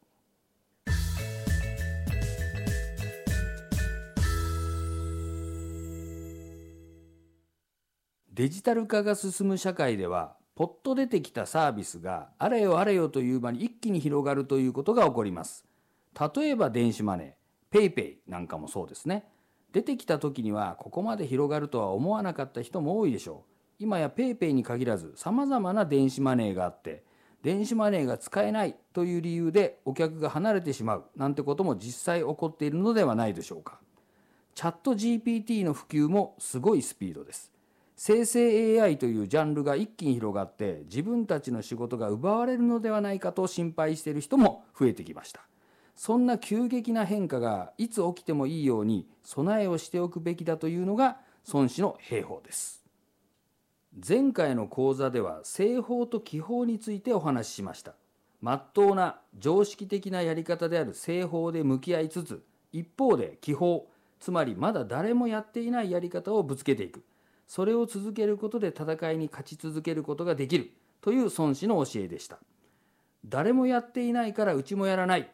[8.36, 15.66] デジタル化が進む社会ではポッと出てきたサービスがあれよあれよという間に一気に広がるということが起こります。
[16.36, 19.26] 例えば電子マネー PayPay なんかもそうですね。
[19.72, 23.54] 出てきた時にはここまで広がるとは思わなかった人も多いでしょう。
[23.78, 27.04] 今や PayPay に限らず様々な電子マネーがあって
[27.44, 33.80] 電子マネーが使えないという理由でお客が離れてしまうなんてことも実際起こっているのではないでしょうか。
[34.56, 37.53] チャット GPT の普及もすごいスピードです。
[37.96, 45.42] 生成 AI というジャンルが一気に広がって自分たちの仕事が奪われるのではないかと心配している人も増えてきました。
[45.96, 51.18] そんな急激な変化がいつ起きてもいいように備えをしておくべきだというのが
[51.54, 52.84] 孫子の兵法です。
[54.06, 57.94] 前回の講座では製法と気法についてお話ししました。
[58.42, 63.88] 真っ当な常識的なやり方である製法で向き合いつつ一方で気法
[64.20, 67.04] つまりまだ誰もやっていないやり方をぶつけていく。
[67.48, 70.72] それを続けることで戦いに勝ち続けることができる。
[71.02, 72.40] という孫子の教えでした。
[73.26, 75.30] 誰もやっていないからうちもやらない。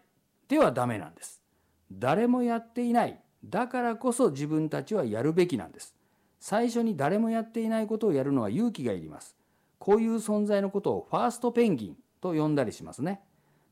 [0.48, 1.42] ではダメなんです。
[1.92, 5.96] 誰もやっていないだからこそ自分たちはやるべきなんです。
[6.40, 9.36] 最初に誰もやっていないことをやるのは勇気がいります。
[9.78, 13.22] こういう存在のことをファーストペンギンと呼んだりしますね。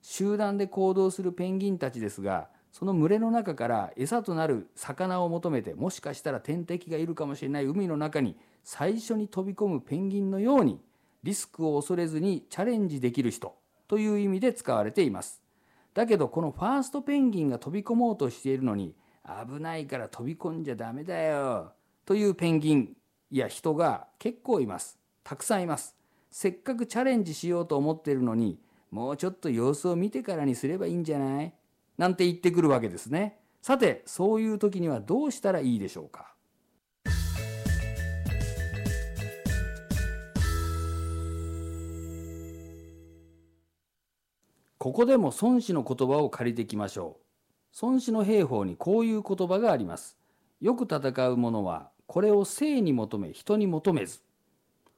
[0.01, 10.79] 集団で行動するペンギンたちですがその群れの中から餌となる魚を求めてもしかしたら天敵がいるかもしれない海の中に最初に飛び込むペンギンのように
[11.23, 13.55] リスクを恐れずにチャレンジできる人
[13.87, 15.41] という意味で使われています。
[15.93, 18.93] だけどこのファーストペンギンが飛び込もうとしているのに
[19.25, 21.71] 危ないから飛び込んじゃダメだよ
[22.05, 22.95] というペンギン
[23.31, 24.99] や人が結構います。
[25.23, 25.95] たくさんいます。
[26.29, 28.59] せっかくチャレンジしようと思っているのに
[28.91, 31.53] もうちょっと様子を見てからにすればいいんじゃない？
[31.97, 33.39] なんて言ってくるわけですね。
[33.61, 36.33] さて、そういう時にはどうしたらいいでしょうか？
[44.77, 47.85] ここでも孫子の言葉を借りてきましょう。
[47.85, 50.17] 孫子の兵法にこういう言葉があります。
[50.61, 54.21] よく戦う者はこれを生に求め人に求めず。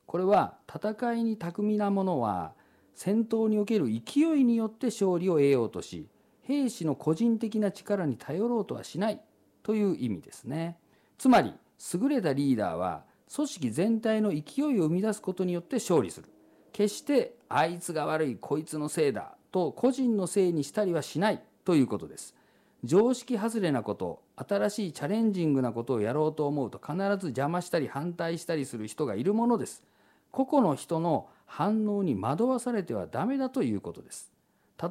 [0.05, 2.53] これは戦いに巧みな者は
[2.93, 6.07] 戦闘における勢いによって勝利を得ようとし
[6.49, 9.21] 兵士の個人的な力に頼ろうとはしない
[9.61, 10.79] という意味ですね。
[11.19, 11.53] つまり
[11.93, 16.29] 優れたリーダーは組織全体の勢いを生み出すことによって勝利する。
[16.73, 22.35] 決してあいつが悪いこいつのせいだと個人のせいにしたりはしないということです。
[22.83, 29.83] 常識外れなこと新しいチャレンジングなことをやろうと思うと必ず邪魔したり反対したりする人がいるものです。
[30.31, 34.31] 個々の人の反応に惑わされてはダメだということです。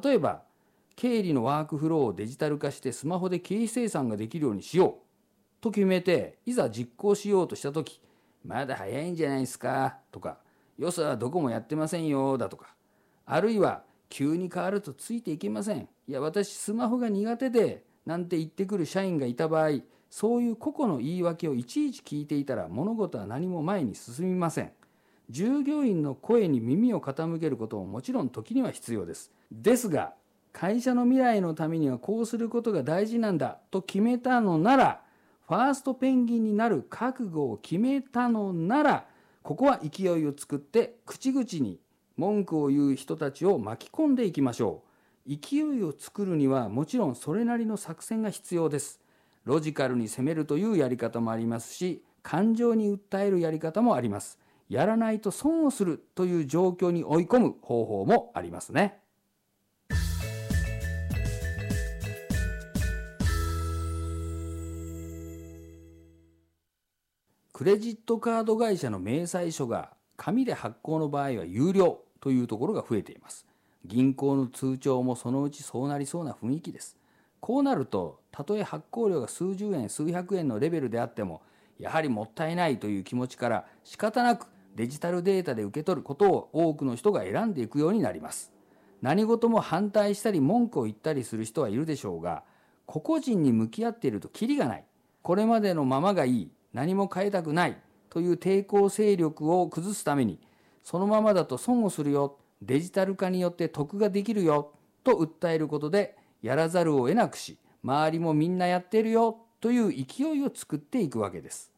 [0.01, 0.47] 例えば
[0.99, 5.61] 経理のワークフローをデジタル化してスマホで経費生産ができるようにしよう。
[5.61, 8.01] と決めていざ実行しようとした時
[8.43, 9.95] まだ早いんじゃないですか？
[10.11, 10.39] とか
[10.77, 12.75] よそはどこもやってませんよだとか
[13.25, 15.87] あるいは急に変わるとついていけません。
[16.05, 19.79] いや私スマホが苦手でなんて言ってくる社員がいた場合
[20.09, 24.73] そういう個々の言い訳をいちいち聞いていたら物事は何も前に進みません。
[25.29, 29.31] 従業員の声に耳を傾けることももちろん時には必要です。
[29.49, 30.13] ですが
[30.51, 35.01] 会社の未来のためにはこうすることが大事なんだと決めたのなら
[35.47, 39.05] ファーストペンギンになる覚悟を決めたのなら
[39.41, 41.79] ここは勢いを作って口々に
[42.17, 44.83] 文句を言う人たちを巻き込んでいきましょ
[45.25, 45.35] う。
[45.35, 48.99] 勢いを作るにはもちろんそれなりの作戦が必要です。
[49.45, 54.37] ロジカルに攻めるというやり方もありますし感情に訴えるやり方もあります。
[54.69, 58.99] やらないと損をするという状況に追い込む方法もありますね。
[67.59, 73.45] クレジットカード会社の明細書が紙で発行の場合は有料というところが増えています。
[73.83, 76.95] 銀行の通帳もそのうちそうなりそうな雰囲気です。
[77.41, 81.41] こうなると、たとえ発行量が数十円、数百円のレベルであっても、
[81.77, 84.47] やはりもったいないという気持ちから仕方なく
[84.77, 88.53] デジタルデータで受け取ることを多くの人が選んでいくようになります
[89.01, 92.43] 何事も反対したり文句を言ったりする人はいるでしょうが
[92.85, 94.85] 個々人に向き合っているとキリがない
[95.21, 97.77] これまでのままがいい何も変えたくない
[98.09, 100.39] という抵抗勢力を崩すために
[100.83, 104.71] そのままだと損をするよデジタル化によって得ができるよ
[105.03, 111.71] と訴えることでやらざるを得なくし周りもみんなやってるよという勢いを作っていくわけです。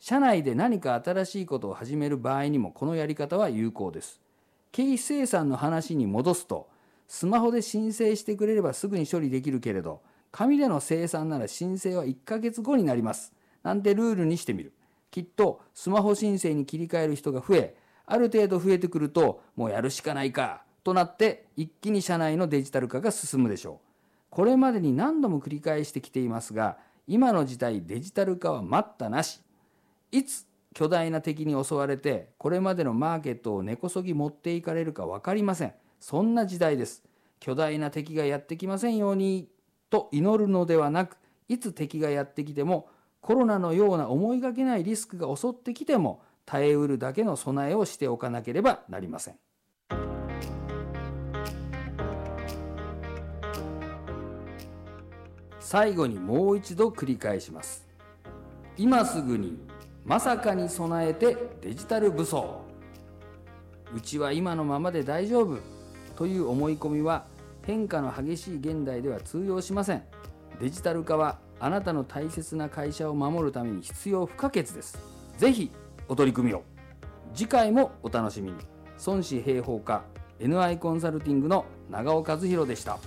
[0.00, 4.20] 社内で何か新しいことを始める場合にもこのやり方は有効です。
[4.70, 6.68] 経費生産の話に戻すと
[7.08, 10.02] スマホで申請してくれればすぐに処理できるけれど
[10.32, 13.32] 紙での生産なら申請は1ヶ月後になります。
[13.64, 14.72] なんてルールにしてみる。
[15.10, 23.78] きっとスマホ申請に切り替える人が増えある程度増えてくるともうやるしかないかとなって一気に社内のデジタル化が進むでしょう。
[24.30, 29.40] これまでに何度も繰り返してきていますが今の時代デジタル化は待ったなし。
[30.12, 35.74] いつ巨大な敵に襲われてこれまでのマーケットを根こそぎ持っていかれるか分かりません。
[36.00, 37.04] そんな時代です。
[37.38, 39.48] 巨大な敵がやってきませんように
[39.90, 41.16] と祈るのではなく
[41.48, 42.88] いつ敵がやってきても
[43.24, 49.38] コロナのような思いがけないリスクが襲ってきても耐えうるだけの備えをしておかなければなりません。
[55.58, 57.88] 最後にもう一度繰り返します。
[58.76, 59.58] 今すぐに
[60.04, 62.60] まさかに備えてデジタル武装。
[63.96, 65.60] うちは今のままで大丈夫
[66.14, 67.24] という思い込みは
[67.62, 70.02] 変化の激しい現代では通用しません。
[70.60, 74.98] デジタル化はあなたの大切な会社を守るために必要不可欠です。
[75.38, 75.70] ぜひ
[76.08, 76.62] お取り組みを。
[77.34, 78.58] 次回もお楽しみに。
[79.06, 80.02] 孫子平方課
[80.40, 82.98] NI コンサルティングの長尾和弘でした。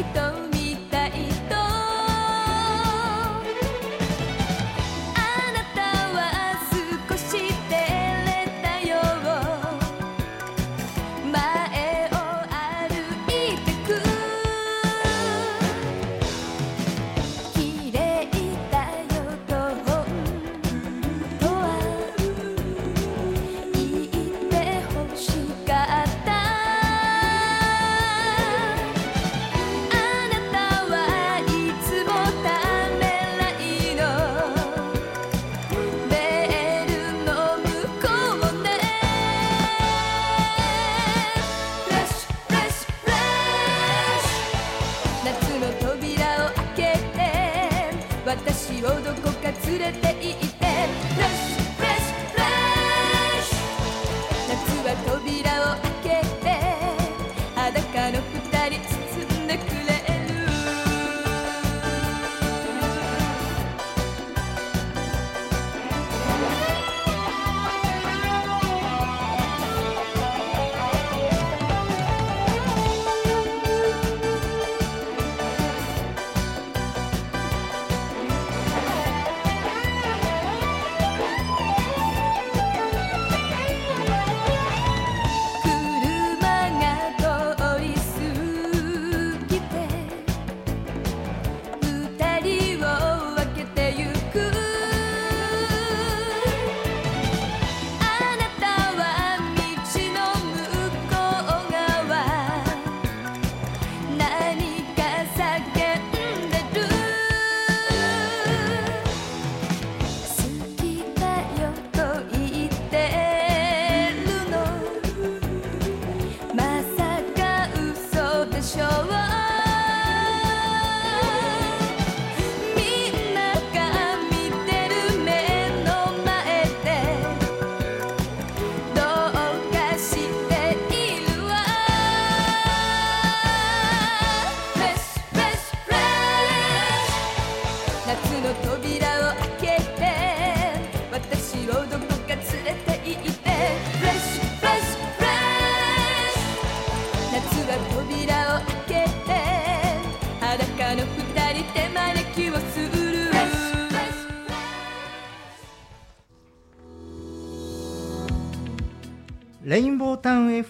[0.00, 0.57] う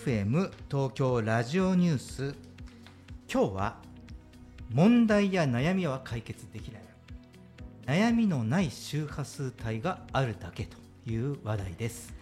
[0.05, 2.35] FM 東京ラジオニュース。
[3.31, 3.77] 今日は
[4.71, 6.83] 問題や悩みは解決できない。
[7.85, 10.77] 悩みのない周波数帯があるだけと
[11.11, 12.15] いう話題です。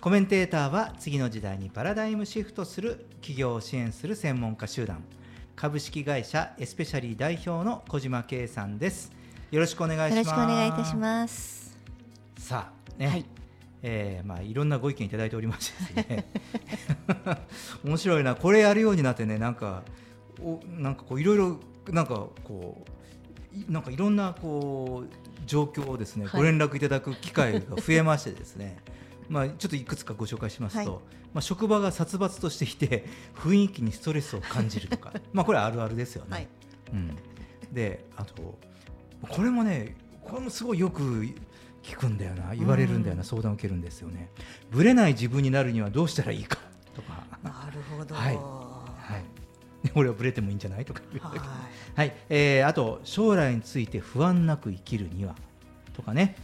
[0.00, 5.02] コメンテーターは次の時代にパラダイムシフトする企業を支援する専門家集団。
[5.56, 9.10] 株式会社エスペシャリー代表の小島圭さんです。
[9.50, 10.16] よろしくお願いします。
[10.16, 11.76] よろしくお願いいたします。
[12.38, 13.26] さあね、はい
[13.82, 16.26] えーまあ、いろんなご意見いただいておりましてですね。
[17.84, 19.82] 面白いなこれやるようになってねなんか
[20.40, 21.60] おなんかこういろいろ
[21.90, 26.40] なんかこういなんかいろんなこう状況をですね、はい。
[26.40, 28.78] ご連絡いただく機会が増えましてですね。
[29.28, 31.02] まあちょっといくつかご紹介しますと、はい。
[31.34, 33.04] まあ、職場が殺伐としていて
[33.34, 36.30] 雰囲気にストレスを感じるとか まあこれはあるあるですよね。
[36.30, 36.48] はい。
[36.92, 37.16] うん、
[37.72, 38.58] であと
[39.28, 41.28] これもねこれもすごいよく
[41.86, 43.24] 聞くんだよな言われるんだよな、うん。
[43.26, 44.30] 相談を受けるんですよね。
[44.70, 46.58] ぶれない自分になるにはどうしたらいいか
[46.94, 47.24] とか。
[47.42, 48.14] なるほど。
[48.14, 48.34] はい。
[48.34, 48.40] は
[49.18, 49.24] い。
[49.94, 50.84] 俺はぶれてもいいんじゃない？
[50.84, 51.00] とか。
[51.20, 51.40] はい。
[51.94, 55.34] はい、えーあと将来について不安なく生きるには？
[55.94, 56.36] とかね。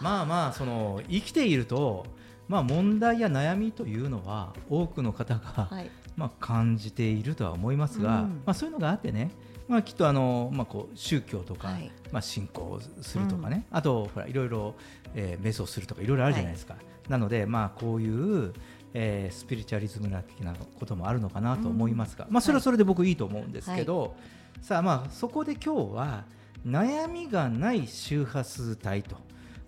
[0.00, 2.04] まあまあその生きていると
[2.48, 5.90] まあ問題や悩みというのは多くの方が、はい。
[6.16, 8.42] まあ、感じているとは思いますが、うん。
[8.46, 9.32] まあ、そういうのがあってね、
[9.66, 11.90] まあ、きっとあの、まあ、こう宗教とか、はい。
[12.12, 14.74] まあ、信仰するとかね、あとほらいろいろ、
[15.14, 16.76] えー瞑想するとかいろいろあるじゃないですか、
[17.08, 18.52] なので、まあ、こういう、
[18.92, 24.14] えースピリチュアリズム的なこともあるのかなと思いますが、まあ、それはそれで僕いいと思うんですけど、
[24.60, 26.24] さあまあそこで今日は
[26.66, 29.16] 悩みがない周波数帯と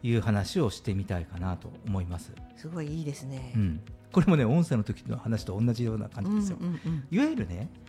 [0.02, 2.32] いう話をしてみたいかなと思います。
[2.56, 3.52] すごいいいですね。
[3.56, 3.80] うん、
[4.12, 6.58] これもね音声の時の話と同じような感じですよ。
[6.60, 7.06] うんうんうん。
[7.10, 7.85] いわゆるねこ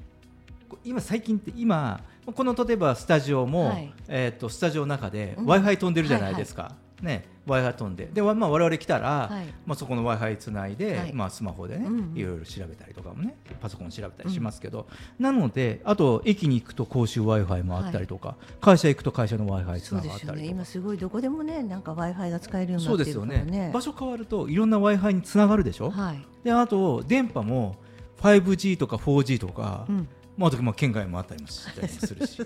[0.83, 2.01] 今最近って今
[2.33, 3.93] この例えばスタジオも、はい。
[4.07, 5.45] えー、とスタジオの中でうん。
[5.45, 8.07] w i f i 飛んでるじゃないですか、ね w i f i 飛んで。
[8.07, 9.45] で、わまあ、我々来たら、はい。
[9.65, 11.13] まあ、そこの w i f i つないで、はい。
[11.13, 12.17] まあ、スマホでね、うんうん。
[12.17, 14.87] いろいろ調べたりとかもねパソコン調べたりしますけど、
[15.19, 20.41] なのであと駅に行くと公衆 w i f i もあったりとか、会社行くと会社の w i f i つそながったりとか。
[20.41, 23.67] 今すごいどこでもねなんか w i f i が使えるようになってるからですよね。
[23.67, 26.25] ね場所変わるといろんな w i f i につながるでしょ、はい。
[26.43, 27.77] であと電波も
[28.21, 30.07] 5G とか 4G とか、うん
[30.37, 32.41] まあ、あとまあ県外もあったりもしたりもするし、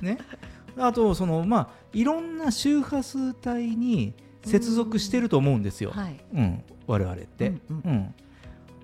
[0.00, 0.18] ね、
[0.76, 4.14] あとその、まあ、いろんな周波数帯に
[4.44, 6.16] 接続してると思うんですよ、はい。
[6.34, 7.48] うん、我々って。
[7.48, 8.14] うんうんうん。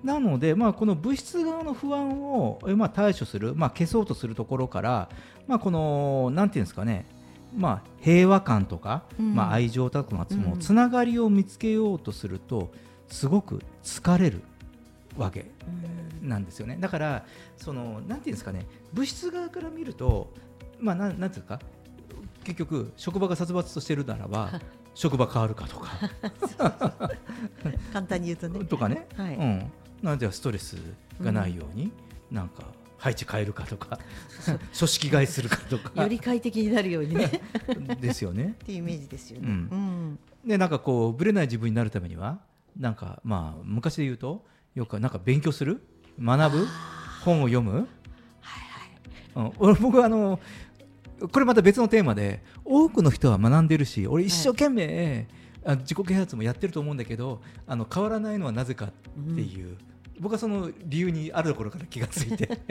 [0.03, 5.09] なので、まあ、この物質側の不安を、えまあ、対処する、まあ、消そうとするところから、
[5.47, 7.05] まあ、このなんていうんですかね、
[7.55, 9.35] まあ、平和感とか、うん。
[9.35, 10.27] まあ、愛情とか
[10.59, 12.71] つながりを見つけようとすると
[13.09, 14.41] すごく疲れる
[15.19, 15.45] わけ
[16.21, 16.77] なんですよね。
[16.79, 17.25] だから
[17.57, 18.65] そのなんていうんですかね。
[18.93, 20.33] 物質側から見ると
[20.79, 21.59] まあなんなんていうか
[22.43, 24.59] 結局職場が殺伐としてるならば
[24.95, 25.89] 職場変わるかとか。
[27.93, 28.65] 簡単に言うとね。
[28.65, 29.35] とかね、はい。
[29.35, 30.77] うん、なんでストレス
[31.21, 31.91] がないように、
[32.31, 32.63] なんか
[32.97, 33.99] 配置変えるかとか。
[34.45, 36.01] 組織替えするかとか。
[36.01, 37.31] より快適になるようにね。
[37.93, 38.55] っ ですよね。
[38.65, 39.47] ていうイメージですよね。
[39.47, 39.53] うん。
[39.53, 40.19] うん。
[40.45, 42.39] でなんかこうぶれない自分になるためには
[42.77, 44.45] なんかまあ昔で言うと
[44.75, 45.81] よくなんか勉強する？
[46.21, 46.67] 学ぶ？
[47.23, 47.87] 本を読む、
[49.35, 50.39] うん、俺僕はあの
[51.31, 55.27] これまた別のテーマで多くの人は学んでるし俺一生懸命、
[55.65, 58.91] あ自己啓発もやってると思うんだけどあの変わらないのはなぜかっ
[59.35, 59.77] ていう、
[60.19, 62.61] 僕はその理由にあるところから気がついて。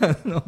[0.00, 0.42] あの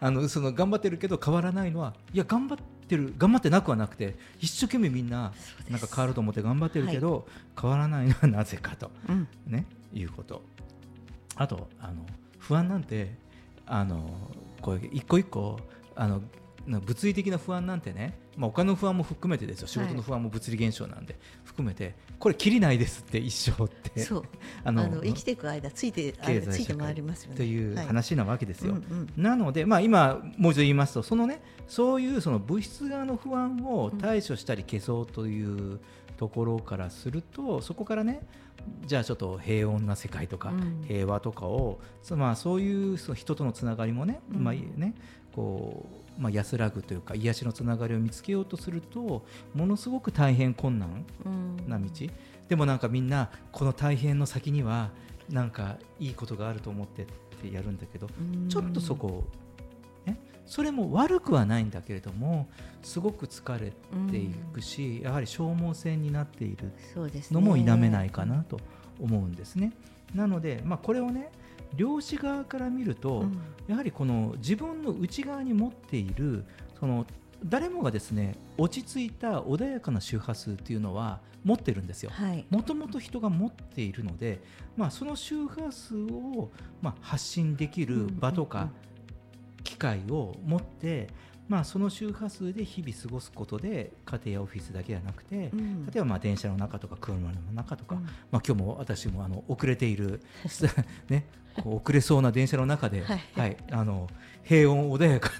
[0.00, 2.58] あのその頑張ってるけど変わらないのはいや頑張っ
[2.88, 5.32] てる頑張ってなくはなくて一生懸命みんな
[5.68, 7.26] なんか変わると思って頑張ってるけど、
[7.60, 9.28] 変わらないのはなぜかと、うん。
[9.46, 10.42] ね、いうこと。
[11.36, 12.04] あとあの
[12.38, 13.14] 不安なんて
[13.66, 14.10] あの
[14.60, 15.58] これ一個一個
[15.94, 16.22] あの
[16.66, 19.66] な物理的な不安なんてね、まあ、お金の不安も含めてですよ。
[19.66, 24.06] 仕事の不安も物理現象なんで、含めてこれきりないですって一生って。
[24.10, 24.22] あ
[24.68, 27.36] あの生きていく間ついてあ経済ついて回りますよね。
[27.36, 27.86] というはい。
[27.86, 28.74] 話なわけですよ。
[28.74, 29.08] うんうん。
[29.16, 35.80] なので、まあ、今、もう一度言いますと、そのね、そういうその物質側の不安を対処したり消そうという
[36.22, 38.24] ところからすると、そこからね、
[38.86, 40.84] じゃあちょっと平穏な世界とか、うん。
[40.86, 44.44] 平和とかを、そまあ、そういうその人とのつながりもね、うん。
[44.44, 44.94] まあね
[45.34, 45.84] こ
[46.16, 51.56] うまあ、安らぐというか、癒しのつながりを見つけようとすると、ものすごく大変困難うん。
[51.68, 51.88] な道、
[52.48, 54.90] でもなんかみんなこの大変の先には
[55.28, 57.06] なんかいいことがあると思ってっ
[57.42, 58.48] てやるんだけどうん。
[58.48, 59.24] ちょっとそこ
[60.52, 62.46] それも悪くはないんだけれども
[62.82, 63.72] すごく疲れ
[64.10, 66.70] ていくし、やはり消耗戦になっている
[67.30, 68.60] のも否めないかなと
[69.00, 69.72] 思うんですね。
[70.14, 71.32] なので、まあ、これをね
[71.74, 73.40] 漁師側から見ると、うん。
[73.66, 76.44] やはりこの自分の内側に持っている
[76.78, 77.06] その
[77.46, 82.10] 誰もがですね落ち着いた穏やかな周波数っていうのは持ってるんですよ。
[82.12, 82.44] はい。
[82.50, 84.42] もともと人が持っているので、
[84.76, 86.50] まあ、その周波数を、
[86.82, 88.68] まあ、発信できる場とか
[89.62, 91.08] 機会を持って、
[91.48, 95.86] まあ、その周波数で日々過ごすことで家庭やオフィスだけじゃなくて、うん。
[95.86, 98.04] 例えばまあ電車の中とか車の中とか、うん。
[98.04, 100.20] まあ、今日も私もあの遅れている、
[101.10, 101.26] ね、
[101.62, 103.20] こう遅れそうな電車の中で、はい。
[103.36, 104.08] はい、あの
[104.44, 105.30] 平穏穏やか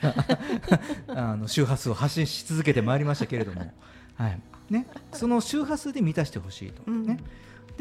[1.06, 3.72] な あの周波数を発信し続けてまいりましたけれども、
[4.14, 4.40] はい。
[4.70, 6.82] ね、その周波数で満たしてほしいと。
[6.86, 7.06] うん。
[7.06, 7.18] ね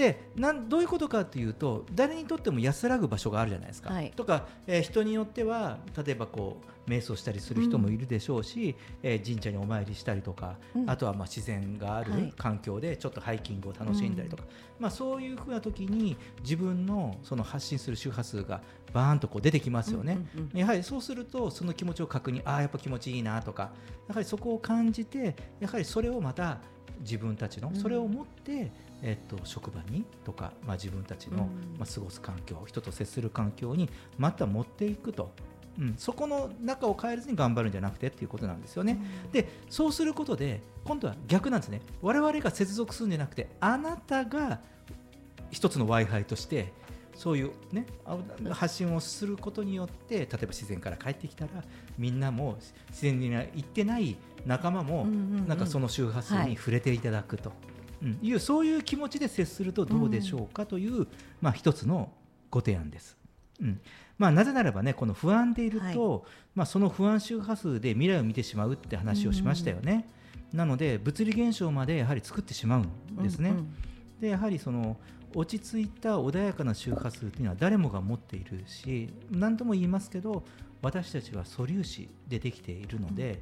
[0.01, 3.93] でなんどういうことかというと誰にとっても安らぐ場所があるじゃないですか。
[3.93, 4.11] はい。
[4.15, 10.89] とか、えー人によっては例えばこう瞑想したりする人もいるでしょうし、えー神社にお参りしたりとか、うん。
[10.89, 12.05] あとはまあ自然があはい。
[12.27, 14.43] る環境でちょっとハイキングを楽しんだりとか、
[14.79, 18.61] まあ、そういうふうな時に自分のその発信する周波数が
[18.93, 20.13] バーンとこう出てきますよね。
[20.33, 23.71] うんうんうんやはりそうするとその気持ちを確認ああやっぱ気持ちいいなとか
[24.09, 26.57] やはりそこを感じてやはりそれをまた
[27.01, 27.75] 自分たちのうん。
[27.75, 28.71] それを持って、
[29.03, 31.77] えっと、職場にとか、まあ、自分たちの、うん。
[31.79, 35.31] まあ、過ごす環境人と接する環境にまた持っていくと、
[35.79, 38.99] うん、そこの中を変えずに頑張るんじゃなくてっていうことなんですよね。
[39.31, 41.81] でそうすることで今度は逆なんですね。
[42.01, 44.59] 我々が接続するんじゃなくてあなたが
[45.49, 46.71] 一つの w i f i として
[47.15, 48.17] そういう、ね、あ
[48.51, 51.51] 発信をすることによって例えば自然から帰ってきたら
[51.97, 52.57] みんなも
[52.89, 55.47] 自然に行ってない仲間もうんうんうん。
[55.47, 56.49] なんかその周波数はい。
[56.51, 57.70] に触れていただくと、うん
[58.21, 61.07] いうそういう気持ちで接するとどうでしょうかという、
[61.41, 62.11] まあ、一つの
[62.49, 63.17] ご提案です。
[63.61, 63.81] うん。
[64.17, 70.07] まあ、なぜならばねこの不安でいると、まあ、その不安周波数で未来を見てしまうって話をしましたよね。
[70.53, 73.49] なので物理現象までやはり作ってしまうんですね。
[73.49, 73.75] うんうん
[74.21, 74.97] でやはりその
[75.33, 80.43] 落ち着いた穏やかな周波数というのは誰もが持っているし何度も言いますけど
[80.81, 83.41] 私たちは素粒子でできているので、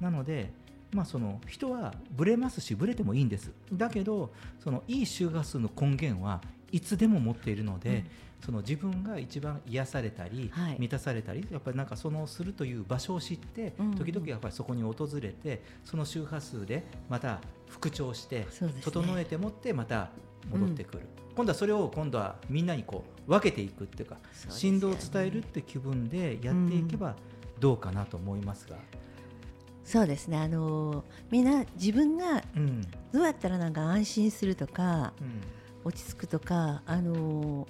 [0.00, 0.50] なので、
[0.92, 3.52] まあ、その人はブレますしブレてもいいんです。
[3.72, 4.32] だけど
[4.62, 6.40] そのいい周波数の根源は
[6.72, 8.04] いつでも持っているので、
[8.44, 10.76] その自分が一番癒されたり、はい。
[10.78, 13.86] 満たされたりやっぱりなんかそのするという場所を知って、うん。
[13.86, 18.46] うん時々やっぱりそこに訪れてその周波数でまた復調して、ね。
[18.82, 20.10] 整えてもってまた
[20.50, 21.00] 戻ってくる、
[21.36, 24.20] 今度はそれを今度はみんなにこう分けていくっていうか、ね。
[24.48, 27.16] 振動を伝えるって気分でやっていけば
[27.58, 28.76] どうかなと思いますが、
[29.90, 30.38] そうですね。
[30.38, 32.82] あのみんな自分がうん。
[33.12, 35.42] どうやったらなんか安心するとかうん。
[35.82, 37.66] 落ち着くとかあの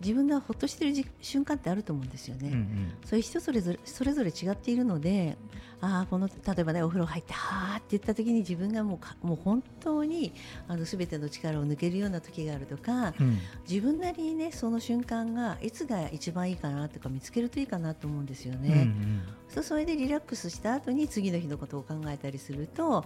[0.00, 2.48] 自分がほっとしてるじ瞬間ってあると思うんですよね。
[2.48, 5.36] うんうんそういう人それぞれそれぞれ違っているので
[5.80, 10.32] ああこの例えばねお風呂入ってはあって言った時に自分がもうかもう本当に
[10.68, 13.38] あの全ての力を抜けるような時があるとかうん
[13.68, 18.68] 自分なりにねその瞬間がいつが一番いいかなとか見つけるといいかなと思うんですよね。
[18.68, 23.04] うんうんそうそれでリラックスした後に次の日のことを考えたりすると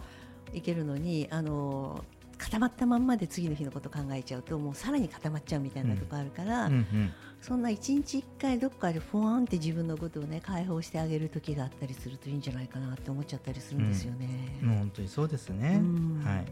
[0.53, 2.05] いけるのにあの
[2.37, 7.13] 固まったまんまで次の日のことを考えちゃうともうさらに固まっちゃうみたいなとこあるから、うんうん
[7.45, 14.59] そんな一日一回どっかでフワンって自分のことをね解放してあげる時があったりするといいんじゃないかなって思っちゃったりするんですよね。
[14.63, 15.79] もう本当にそうですね。
[15.79, 16.47] うんはい。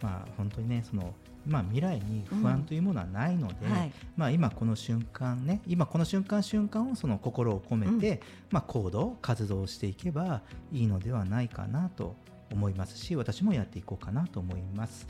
[0.00, 1.12] まあ本当にねその
[1.46, 10.40] まあ未来に不安というものはないので、はいまあ今この瞬間ね今この瞬間瞬間をその心を込めて、まあ行動活動していけば
[10.72, 12.16] いいのではないかなと
[12.50, 15.06] 思いますし私もやっていこうかなと思います。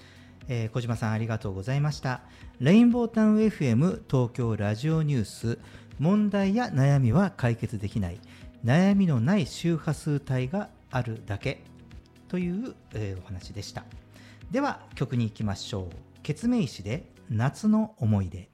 [0.48, 2.22] えー小島さんありがとうございました。
[2.58, 5.58] レインボータウン FM 東京ラジオニュース。
[5.98, 8.20] 問題や悩みは解決できない。
[8.64, 11.62] 悩みのない周波数帯があるだけ。
[12.28, 13.84] という、えーお話でした。
[14.50, 16.22] では曲に行きましょう。
[16.22, 18.48] ケツメイシで夏の思い出。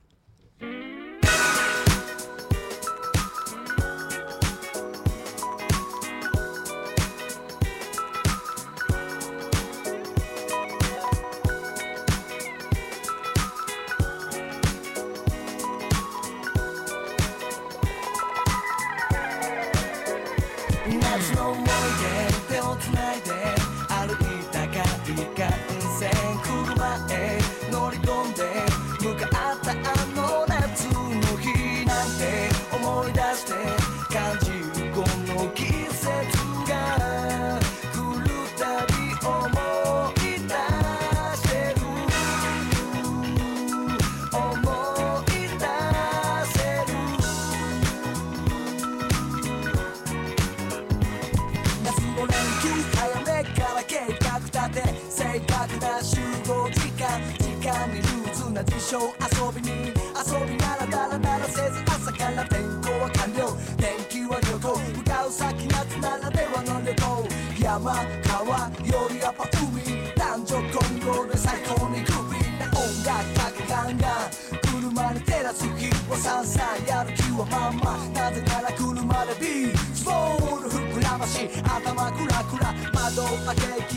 [58.55, 67.29] な事象遊びに遊びならだらだらせず朝から天候は完了天気は旅行向かう先夏ならではの旅行
[67.61, 74.31] 山川よりやっぱ海男女混合で最高にグビーな音楽かけガンガン
[74.63, 83.57] 車に照らす日はさんさんやる気はまんまなぜなら車でビーチボール膨らまし頭クラクラ窓開
[83.89, 83.94] け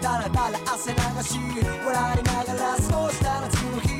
[0.00, 1.38] だらだら汗流し
[1.84, 3.96] 笑いながら過ごした夏の日。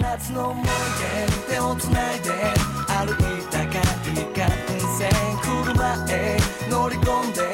[0.00, 0.66] 夏の思い
[1.46, 2.30] 出手をつないで
[2.86, 3.78] 歩いた帰
[4.10, 5.10] りが電線
[5.42, 6.38] 車へ
[6.70, 7.47] 乗り込んで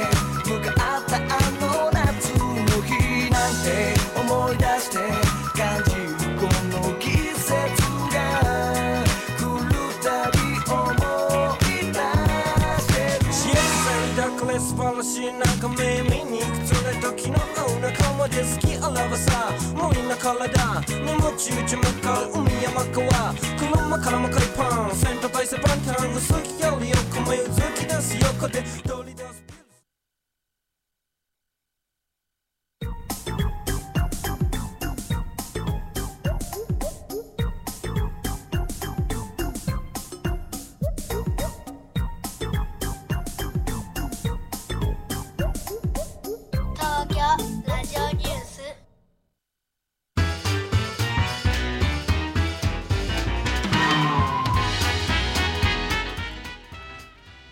[18.34, 29.33] て好きあらばさ無理な体に夢中ち向かう海山川車からも海パンセント大セパンタン薄着より横目うずき出す横で取り出す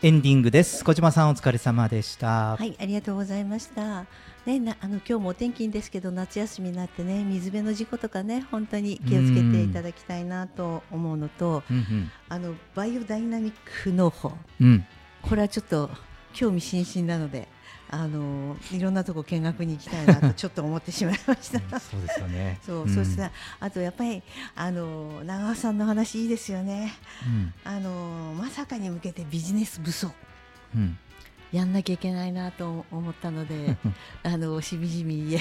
[0.04, 0.84] エンディングです。
[0.84, 4.04] 小島さんお疲れ様でした、はい、ありがとうございました。
[4.44, 14.32] ね、なあの今日もお天気ですけど夏休みになってね水辺の事故とかね本当に気をつけていただきたいなと思うのと、うんあのバイオダイナミック農法。
[14.60, 14.86] うんうん。
[15.22, 15.88] これはちょっと
[16.32, 17.46] 興味津々なので
[17.94, 21.78] あのいろんなとこ見学に行きたいなとちょっと思ってしまいました。
[21.78, 22.58] そうですよね。
[22.64, 23.30] そう、んそして
[23.60, 24.22] あとやっぱり
[24.56, 26.94] あの長尾さんの話いいですよね。
[27.26, 27.54] うん。
[27.64, 30.10] あのまさかに向けてビジネス武装。
[30.74, 30.98] うん。
[31.52, 33.76] やんなきゃいけないなと思ったので、
[34.24, 35.38] あのしみじみ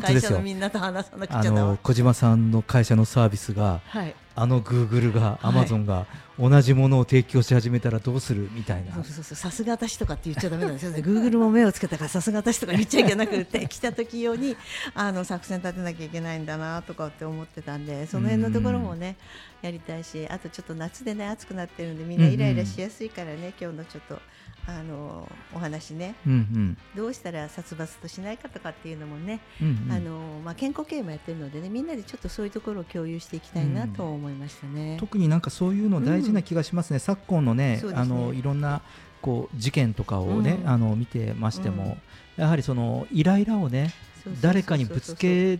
[0.00, 1.60] 会社のみんなと話さなくちあゃだわ。
[1.72, 4.14] の小島さんの会社のサービスがはい。
[4.34, 5.38] あのグーグルがはい。
[5.42, 6.06] アマゾンが
[6.38, 9.36] 同じものを提供し始めたらどうするみたいな、そうそうそう。
[9.36, 10.90] さすが私とかって言っちゃダメなんですよ。
[10.92, 11.00] ね。
[11.02, 14.56] グーグルも目をつけたからさすが私とか言っちゃいけなくて来た時用に
[14.94, 19.16] あの作戦立てなきゃいけないんだなとかって思ってたんでその辺のところもね
[19.62, 24.20] やりたいしあとちょっと夏でね暑くなってるんでみんなイライラしやすいからね今日のちょっと
[24.66, 26.14] あのお話ね。
[26.26, 26.78] うんうん。
[26.96, 29.92] どうしたら殺伐としないかとかっていうのもねうんうん。
[29.92, 34.96] あのまあ、健康経営もやってるのでねみんなでちょっとそういうところを共有していきたいなと思いましたね。
[34.98, 37.82] 特になんかそういうの大事な気がしますね、昨今のねね。
[37.94, 38.82] あのいろんな
[39.22, 40.68] こう事件とかをね、うん。
[40.68, 41.98] あの見てましても、
[42.36, 43.92] やはりそのイライラをね
[44.40, 45.58] 誰かにぶつけ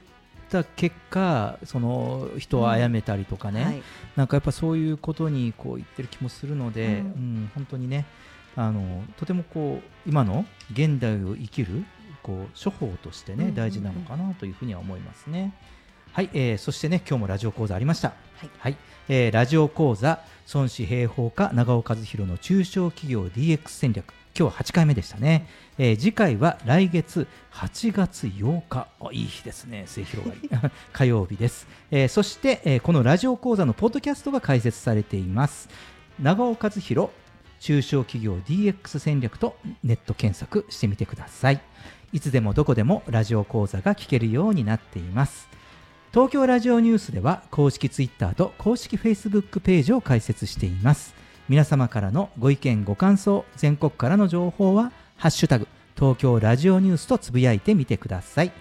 [0.51, 3.83] た結果その人を殺めたりとかね、はい。
[4.17, 6.93] なんかやっぱそういうことにこう言ってる気もするので、うん。
[6.93, 8.07] うん本当にね
[8.57, 11.85] あのとてもこう今の現代を生きる
[12.23, 15.55] こう処方としてね、大事なのかなというふうには思いますね。
[16.13, 18.15] はい、えーそしてね今日もラジオ講座ありました。
[18.59, 18.77] はい。
[19.09, 20.21] えーラジオ講座
[20.53, 24.13] 孫子平方家長尾和弘の中小企業 DX 戦略。
[24.39, 25.47] 今日は8回目でしたね、
[25.79, 28.89] えー次回は来月8月8日。
[29.01, 29.85] あいい日ですね。
[29.87, 30.51] 末広がり。
[30.93, 35.69] 火曜日です、えーそして、えーこのラジオ講座のポッドキャストが開設されています。
[36.19, 37.11] 長尾和弘
[37.61, 41.61] 中小企業 DX 戦略とネット検索してみてください。
[42.13, 45.49] いつでもどこでもラジオ講座が聞けるようになっています。
[46.13, 51.15] 東京ラジオニュースでは公式ツイッターと公式フェイスブックページを開設しています。
[51.49, 58.53] 皆様からのご意見ご感想全国からの情報は「ハッシュタグ東京ラジオニュース」とつぶやいてみてください。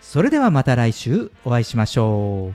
[0.00, 2.54] それではまた来週お会いしましょう。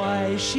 [0.00, 0.58] why she